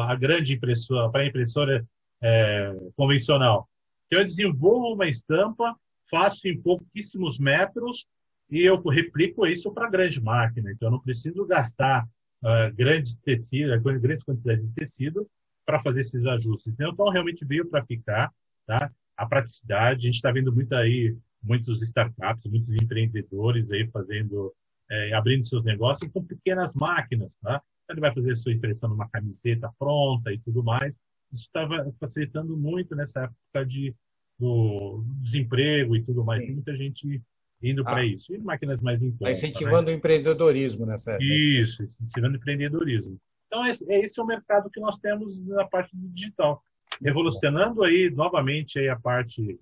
a 0.09 0.14
grande 0.16 0.54
impressora, 0.54 1.11
para 1.11 1.22
a 1.22 1.26
impressora 1.26 1.87
é, 2.20 2.76
convencional. 2.96 3.68
Então, 4.06 4.20
eu 4.20 4.26
desenvolvo 4.26 4.94
uma 4.94 5.09
estampa, 5.09 5.76
faço 6.11 6.49
em 6.49 6.61
pouquíssimos 6.61 7.38
metros 7.38 8.07
e 8.51 8.62
eu 8.62 8.81
replico 8.83 9.47
isso 9.47 9.73
para 9.73 9.90
grande 9.90 10.23
máquina. 10.23 10.71
Então, 10.71 10.88
eu 10.88 10.92
não 10.92 11.01
preciso 11.01 11.45
gastar 11.45 12.05
uh, 12.42 12.75
grandes 12.75 13.16
tecidos, 13.16 13.83
grandes 13.83 14.25
quantidades 14.25 14.66
de 14.66 14.73
tecido 14.73 15.29
para 15.64 15.81
fazer 15.81 16.03
esses 16.03 16.25
ajustes. 16.25 16.75
Então, 16.75 17.09
realmente 17.09 17.45
veio 17.45 17.69
para 17.69 17.85
ficar, 17.85 18.33
tá? 18.66 18.90
A 19.16 19.27
praticidade, 19.27 20.01
a 20.01 20.03
gente 20.03 20.14
está 20.14 20.31
vendo 20.31 20.53
muito 20.53 20.73
aí, 20.75 21.16
muitos 21.42 21.83
startups, 21.83 22.47
muitos 22.47 22.71
empreendedores 22.71 23.71
aí 23.73 23.88
fazendo, 23.88 24.55
é, 24.90 25.12
abrindo 25.14 25.45
seus 25.45 25.64
negócios 25.64 26.11
com 26.12 26.23
pequenas 26.23 26.75
máquinas, 26.75 27.37
tá? 27.38 27.61
Então, 27.85 27.95
ele 27.95 28.01
vai 28.01 28.14
fazer 28.14 28.37
sua 28.37 28.53
impressão 28.53 28.90
numa 28.90 29.09
camiseta 29.09 29.73
pronta 29.79 30.33
e 30.33 30.38
tudo 30.38 30.62
mais. 30.62 31.01
Isso 31.33 31.47
estava 31.47 31.92
facilitando 31.99 32.57
muito 32.57 32.95
nessa 32.95 33.25
época 33.25 33.66
de 33.66 33.95
do 34.38 35.05
desemprego 35.20 35.96
e 35.96 36.03
tudo 36.03 36.25
mais. 36.25 36.44
Tem 36.44 36.55
muita 36.55 36.77
gente 36.77 37.22
indo 37.62 37.83
ah, 37.83 37.85
para 37.85 38.05
isso. 38.05 38.35
E 38.35 38.38
máquinas 38.38 38.81
mais 38.81 39.03
em 39.03 39.11
conta. 39.12 39.31
Está 39.31 39.49
incentivando 39.49 39.88
né? 39.88 39.94
o 39.94 39.99
empreendedorismo 39.99 40.87
nessa 40.87 41.12
época. 41.12 41.25
Isso, 41.25 41.83
incentivando 41.83 42.35
o 42.35 42.37
empreendedorismo. 42.37 43.18
Então, 43.46 43.66
esse 43.66 44.20
é 44.20 44.22
o 44.22 44.27
mercado 44.27 44.70
que 44.70 44.81
nós 44.81 44.99
temos 44.99 45.40
na 45.46 45.64
parte 45.64 45.96
do 45.96 46.09
digital. 46.09 46.62
Revolucionando 47.03 47.85
aí, 47.85 48.11
novamente, 48.11 48.79
aí 48.79 48.88
a 48.88 48.99
parte 48.99 49.59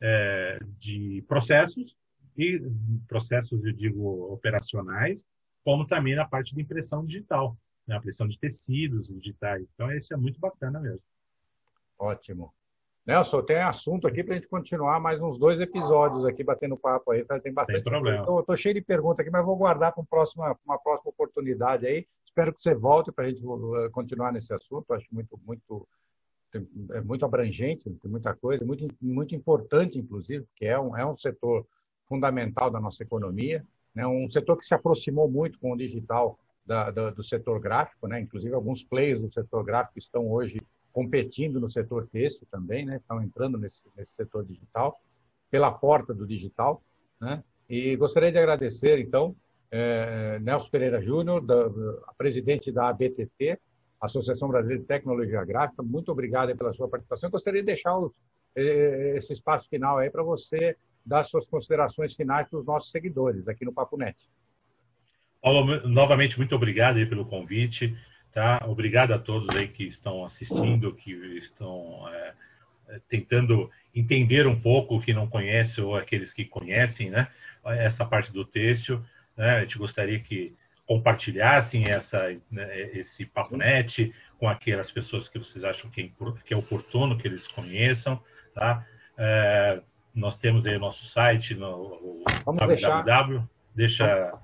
é, 0.00 0.58
de 0.78 1.24
processos, 1.26 1.96
e 2.36 2.60
processos, 3.08 3.64
eu 3.64 3.72
digo, 3.72 4.32
operacionais, 4.32 5.26
como 5.64 5.86
também 5.86 6.14
na 6.14 6.26
parte 6.26 6.54
de 6.54 6.60
impressão 6.60 7.04
digital, 7.04 7.56
né? 7.86 7.94
a 7.94 7.98
impressão 7.98 8.28
de 8.28 8.38
tecidos 8.38 9.08
digitais. 9.08 9.66
Então, 9.74 9.90
isso 9.90 10.12
é 10.12 10.16
muito 10.16 10.38
bacana 10.38 10.78
mesmo. 10.78 11.02
Ótimo. 11.98 12.52
Nelson, 13.06 13.40
tem 13.42 13.58
assunto 13.58 14.08
aqui 14.08 14.24
para 14.24 14.34
a 14.34 14.36
gente 14.36 14.48
continuar 14.48 14.98
mais 14.98 15.22
uns 15.22 15.38
dois 15.38 15.60
episódios 15.60 16.24
aqui, 16.24 16.42
batendo 16.42 16.76
papo 16.76 17.12
aí. 17.12 17.24
Tá? 17.24 17.38
Tem 17.38 17.52
bastante. 17.52 17.76
Sem 17.76 17.84
problema. 17.84 18.22
Estou 18.40 18.56
cheio 18.56 18.74
de 18.74 18.80
perguntas 18.80 19.20
aqui, 19.20 19.30
mas 19.30 19.44
vou 19.44 19.56
guardar 19.56 19.92
para 19.92 20.00
uma 20.00 20.06
próxima, 20.06 20.58
uma 20.66 20.76
próxima 20.76 21.10
oportunidade 21.10 21.86
aí. 21.86 22.04
Espero 22.24 22.52
que 22.52 22.60
você 22.60 22.74
volte 22.74 23.12
para 23.12 23.26
a 23.26 23.28
gente 23.28 23.46
uh, 23.46 23.88
continuar 23.92 24.32
nesse 24.32 24.52
assunto. 24.52 24.92
Acho 24.92 25.06
muito, 25.12 25.38
muito, 25.46 25.86
é 26.92 27.00
muito 27.00 27.24
abrangente, 27.24 27.88
tem 27.88 28.10
muita 28.10 28.34
coisa, 28.34 28.64
muito, 28.64 28.88
muito 29.00 29.36
importante, 29.36 29.98
inclusive, 29.98 30.44
porque 30.44 30.66
é 30.66 30.78
um, 30.78 30.96
é 30.96 31.06
um 31.06 31.16
setor 31.16 31.64
fundamental 32.08 32.72
da 32.72 32.80
nossa 32.80 33.04
economia, 33.04 33.64
né? 33.94 34.04
um 34.04 34.28
setor 34.28 34.56
que 34.56 34.66
se 34.66 34.74
aproximou 34.74 35.30
muito 35.30 35.60
com 35.60 35.72
o 35.72 35.76
digital 35.76 36.38
da, 36.64 36.90
da, 36.90 37.10
do 37.10 37.22
setor 37.22 37.60
gráfico, 37.60 38.08
né? 38.08 38.20
inclusive 38.20 38.52
alguns 38.52 38.82
players 38.82 39.20
do 39.20 39.32
setor 39.32 39.64
gráfico 39.64 39.98
estão 39.98 40.28
hoje 40.28 40.60
competindo 40.96 41.60
no 41.60 41.68
setor 41.68 42.08
têxtil 42.10 42.48
também, 42.50 42.86
né? 42.86 42.96
estão 42.96 43.22
entrando 43.22 43.58
nesse, 43.58 43.82
nesse 43.94 44.14
setor 44.14 44.46
digital, 44.46 44.98
pela 45.50 45.70
porta 45.70 46.14
do 46.14 46.26
digital. 46.26 46.82
Né? 47.20 47.44
E 47.68 47.94
gostaria 47.96 48.32
de 48.32 48.38
agradecer, 48.38 48.98
então, 48.98 49.36
é, 49.70 50.38
Nelson 50.38 50.70
Pereira 50.70 51.02
Júnior, 51.02 51.44
presidente 52.16 52.72
da 52.72 52.88
ABTT, 52.88 53.58
Associação 54.00 54.48
Brasileira 54.48 54.80
de 54.80 54.88
Tecnologia 54.88 55.44
Gráfica. 55.44 55.82
Muito 55.82 56.10
obrigado 56.10 56.56
pela 56.56 56.72
sua 56.72 56.88
participação. 56.88 57.28
Gostaria 57.28 57.60
de 57.60 57.66
deixar 57.66 57.94
o, 57.98 58.10
esse 58.54 59.34
espaço 59.34 59.68
final 59.68 59.98
aí 59.98 60.08
para 60.08 60.22
você 60.22 60.78
dar 61.04 61.24
suas 61.24 61.46
considerações 61.46 62.14
finais 62.14 62.48
para 62.48 62.58
os 62.58 62.64
nossos 62.64 62.90
seguidores 62.90 63.46
aqui 63.48 63.66
no 63.66 63.72
Papo 63.72 63.98
Net. 63.98 64.16
Paulo, 65.42 65.86
novamente, 65.86 66.38
muito 66.38 66.56
obrigado 66.56 67.06
pelo 67.06 67.26
convite. 67.26 67.94
Tá? 68.36 68.60
Obrigado 68.66 69.14
a 69.14 69.18
todos 69.18 69.48
aí 69.56 69.66
que 69.66 69.84
estão 69.84 70.22
assistindo, 70.22 70.92
que 70.92 71.10
estão 71.38 72.06
é, 72.06 72.34
é, 72.88 73.00
tentando 73.08 73.70
entender 73.94 74.46
um 74.46 74.60
pouco, 74.60 75.00
que 75.00 75.14
não 75.14 75.26
conhece 75.26 75.80
ou 75.80 75.96
aqueles 75.96 76.34
que 76.34 76.44
conhecem, 76.44 77.08
né? 77.08 77.28
Essa 77.64 78.04
parte 78.04 78.30
do 78.30 78.44
têxtil, 78.44 79.02
né? 79.34 79.52
A 79.52 79.60
gente 79.62 79.78
gostaria 79.78 80.20
que 80.20 80.54
compartilhassem 80.84 81.86
essa, 81.86 82.36
né, 82.50 82.78
esse 82.90 83.24
papo 83.24 83.56
net 83.56 84.12
com 84.38 84.46
aquelas 84.46 84.90
pessoas 84.90 85.30
que 85.30 85.38
vocês 85.38 85.64
acham 85.64 85.90
que 85.90 86.02
é, 86.02 86.44
que 86.44 86.52
é 86.52 86.56
oportuno 86.58 87.16
que 87.16 87.26
eles 87.26 87.48
conheçam, 87.48 88.22
tá? 88.54 88.86
É, 89.16 89.80
nós 90.14 90.36
temos 90.36 90.66
aí 90.66 90.76
o 90.76 90.80
nosso 90.80 91.06
site 91.06 91.54
no 91.54 92.22
Vamos 92.44 92.60
www, 92.60 93.42
deixa 93.74 94.38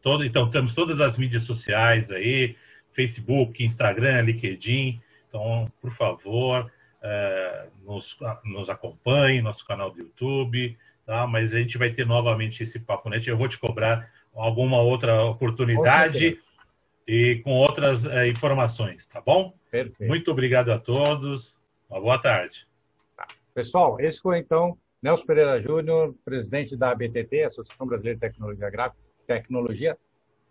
todo, 0.00 0.24
então 0.24 0.50
temos 0.50 0.74
todas 0.74 0.98
as 1.02 1.18
mídias 1.18 1.42
sociais 1.42 2.10
aí, 2.10 2.56
Facebook, 2.94 3.64
Instagram, 3.64 4.22
LinkedIn. 4.22 5.00
Então, 5.28 5.70
por 5.80 5.90
favor, 5.90 6.70
é, 7.02 7.66
nos, 7.84 8.16
nos 8.44 8.70
acompanhe, 8.70 9.42
nosso 9.42 9.66
canal 9.66 9.90
do 9.90 9.98
YouTube, 9.98 10.78
tá? 11.04 11.26
Mas 11.26 11.52
a 11.52 11.58
gente 11.58 11.76
vai 11.76 11.90
ter 11.90 12.06
novamente 12.06 12.62
esse 12.62 12.78
Papo 12.78 13.10
Net. 13.10 13.28
Eu 13.28 13.36
vou 13.36 13.48
te 13.48 13.58
cobrar 13.58 14.10
alguma 14.34 14.80
outra 14.80 15.24
oportunidade 15.24 16.40
e 17.06 17.40
com 17.44 17.52
outras 17.52 18.06
é, 18.06 18.28
informações, 18.28 19.06
tá 19.06 19.20
bom? 19.20 19.54
Perfeito. 19.70 20.08
Muito 20.08 20.30
obrigado 20.30 20.70
a 20.70 20.78
todos. 20.78 21.56
Uma 21.90 22.00
boa 22.00 22.18
tarde. 22.18 22.66
Tá. 23.16 23.26
Pessoal, 23.54 24.00
esse 24.00 24.20
foi 24.20 24.38
então 24.38 24.78
Nelson 25.02 25.26
Pereira 25.26 25.60
Júnior, 25.60 26.14
presidente 26.24 26.74
da 26.76 26.90
ABTT, 26.90 27.42
Associação 27.42 27.86
Brasileira 27.86 28.16
de 28.16 28.20
Tecnologia 28.20 28.70
Gráfica, 28.70 29.02
Tecnologia 29.26 29.98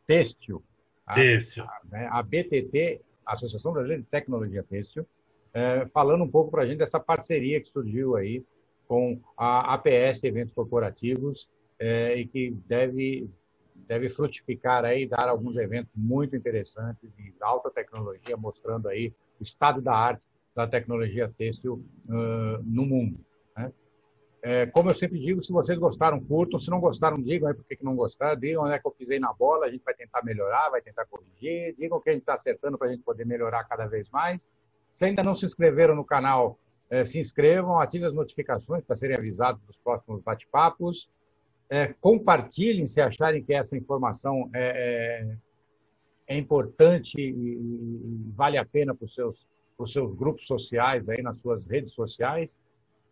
Têxtil. 0.06 0.63
Têxtil. 1.13 1.63
A, 1.63 1.81
né, 1.91 2.07
a 2.11 2.21
BTT, 2.21 3.01
Associação 3.25 3.73
Brasileira 3.73 4.01
de 4.01 4.07
Tecnologia 4.07 4.63
Têxtil, 4.63 5.05
é, 5.53 5.85
falando 5.93 6.23
um 6.23 6.29
pouco 6.29 6.51
para 6.51 6.63
a 6.63 6.65
gente 6.65 6.79
dessa 6.79 6.99
parceria 6.99 7.61
que 7.61 7.69
surgiu 7.69 8.15
aí 8.15 8.43
com 8.87 9.19
a 9.37 9.73
APS 9.73 10.23
Eventos 10.23 10.53
Corporativos 10.53 11.49
é, 11.79 12.15
e 12.15 12.25
que 12.25 12.51
deve, 12.67 13.29
deve 13.75 14.09
frutificar 14.09 14.85
aí, 14.85 15.07
dar 15.07 15.27
alguns 15.29 15.55
eventos 15.57 15.91
muito 15.95 16.35
interessantes 16.35 17.09
de 17.15 17.33
alta 17.41 17.69
tecnologia, 17.69 18.35
mostrando 18.37 18.87
aí 18.87 19.13
o 19.39 19.43
estado 19.43 19.81
da 19.81 19.93
arte 19.93 20.23
da 20.55 20.67
tecnologia 20.67 21.33
têxtil 21.37 21.83
uh, 22.07 22.61
no 22.63 22.85
mundo. 22.85 23.19
É, 24.45 24.65
como 24.65 24.89
eu 24.89 24.93
sempre 24.93 25.17
digo, 25.17 25.41
se 25.41 25.53
vocês 25.53 25.79
gostaram, 25.79 26.19
curtam. 26.19 26.60
Se 26.60 26.69
não 26.69 26.82
gostaram, 26.82 27.17
digam 27.17 27.47
aí 27.47 27.53
por 27.53 27.63
que 27.63 27.77
não 27.82 27.95
gostaram. 27.95 28.38
Digam 28.38 28.63
onde 28.63 28.73
é 28.73 28.79
que 28.79 28.86
eu 28.86 28.91
pisei 28.91 29.17
na 29.17 29.32
bola. 29.32 29.67
A 29.67 29.71
gente 29.71 29.86
vai 29.86 29.93
tentar 29.93 30.21
melhorar, 30.21 30.69
vai 30.69 30.82
tentar 30.82 31.06
corrigir. 31.06 31.73
Digam 31.77 31.97
o 31.97 32.01
que 32.01 32.10
a 32.10 32.13
gente 32.13 32.23
está 32.23 32.34
acertando 32.34 32.77
para 32.77 32.89
a 32.89 32.91
gente 32.91 33.03
poder 33.03 33.25
melhorar 33.25 33.63
cada 33.63 33.86
vez 33.86 34.10
mais. 34.10 34.45
Se 34.91 35.06
ainda 35.06 35.23
não 35.23 35.34
se 35.34 35.45
inscreveram 35.45 35.95
no 35.95 36.03
canal, 36.03 36.60
é, 36.89 37.06
se 37.06 37.19
inscrevam, 37.19 37.79
ativem 37.79 38.06
as 38.06 38.13
notificações 38.13 38.84
para 38.84 38.97
serem 38.97 39.15
avisados 39.15 39.62
dos 39.63 39.77
próximos 39.77 40.21
bate-papos. 40.21 41.10
É, 41.69 41.93
compartilhem 42.01 42.86
se 42.86 42.99
acharem 42.99 43.41
que 43.41 43.53
essa 43.53 43.77
informação 43.77 44.49
é, 44.53 45.38
é, 46.27 46.36
é 46.36 46.38
importante 46.38 47.15
e, 47.17 47.29
e, 47.29 48.32
vale 48.36 48.58
a 48.58 48.65
pena 48.65 48.93
para 48.93 49.06
os 49.06 49.15
seus, 49.15 49.47
seus 49.86 50.13
grupos 50.13 50.45
sociais, 50.45 51.08
aí 51.08 51.21
nas 51.21 51.38
suas 51.38 51.65
redes 51.65 51.93
sociais. 51.93 52.60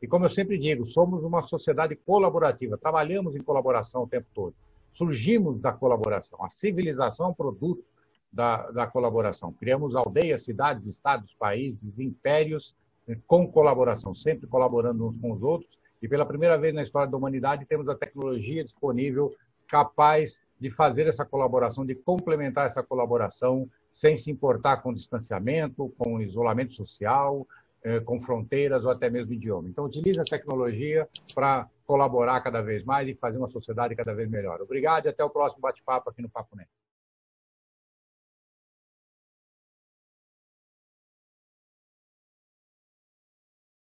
E 0.01 0.07
como 0.07 0.25
eu 0.25 0.29
sempre 0.29 0.57
digo, 0.57 0.85
somos 0.85 1.23
uma 1.23 1.43
sociedade 1.43 1.95
colaborativa, 1.95 2.77
trabalhamos 2.77 3.35
em 3.35 3.41
colaboração 3.41 4.03
o 4.03 4.07
tempo 4.07 4.27
todo. 4.33 4.55
Surgimos 4.91 5.59
da 5.59 5.71
colaboração. 5.71 6.43
A 6.43 6.49
civilização 6.49 7.27
é 7.27 7.29
um 7.29 7.33
produto 7.33 7.83
da, 8.31 8.71
da 8.71 8.87
colaboração. 8.87 9.53
Criamos 9.53 9.95
aldeias, 9.95 10.43
cidades, 10.43 10.87
estados, 10.87 11.33
países, 11.35 11.99
impérios 11.99 12.75
né, 13.07 13.17
com 13.27 13.47
colaboração, 13.47 14.15
sempre 14.15 14.47
colaborando 14.47 15.07
uns 15.07 15.17
com 15.17 15.31
os 15.31 15.43
outros. 15.43 15.79
E 16.01 16.07
pela 16.07 16.25
primeira 16.25 16.57
vez 16.57 16.73
na 16.73 16.81
história 16.81 17.09
da 17.09 17.17
humanidade 17.17 17.65
temos 17.65 17.87
a 17.87 17.95
tecnologia 17.95 18.63
disponível 18.63 19.33
capaz 19.67 20.41
de 20.59 20.69
fazer 20.69 21.07
essa 21.07 21.25
colaboração, 21.25 21.85
de 21.85 21.95
complementar 21.95 22.65
essa 22.65 22.83
colaboração 22.83 23.69
sem 23.91 24.17
se 24.17 24.29
importar 24.29 24.77
com 24.77 24.93
distanciamento, 24.93 25.93
com 25.97 26.21
isolamento 26.21 26.73
social, 26.73 27.47
com 28.05 28.21
fronteiras 28.21 28.85
ou 28.85 28.91
até 28.91 29.09
mesmo 29.09 29.33
idioma. 29.33 29.69
Então, 29.69 29.85
utilize 29.85 30.19
a 30.19 30.23
tecnologia 30.23 31.07
para 31.33 31.67
colaborar 31.85 32.39
cada 32.41 32.61
vez 32.61 32.83
mais 32.83 33.07
e 33.07 33.15
fazer 33.15 33.37
uma 33.37 33.49
sociedade 33.49 33.95
cada 33.95 34.13
vez 34.13 34.29
melhor. 34.29 34.61
Obrigado 34.61 35.05
e 35.05 35.09
até 35.09 35.23
o 35.23 35.29
próximo 35.29 35.61
bate-papo 35.61 36.09
aqui 36.09 36.21
no 36.21 36.29
Papo 36.29 36.55
Net. 36.55 36.69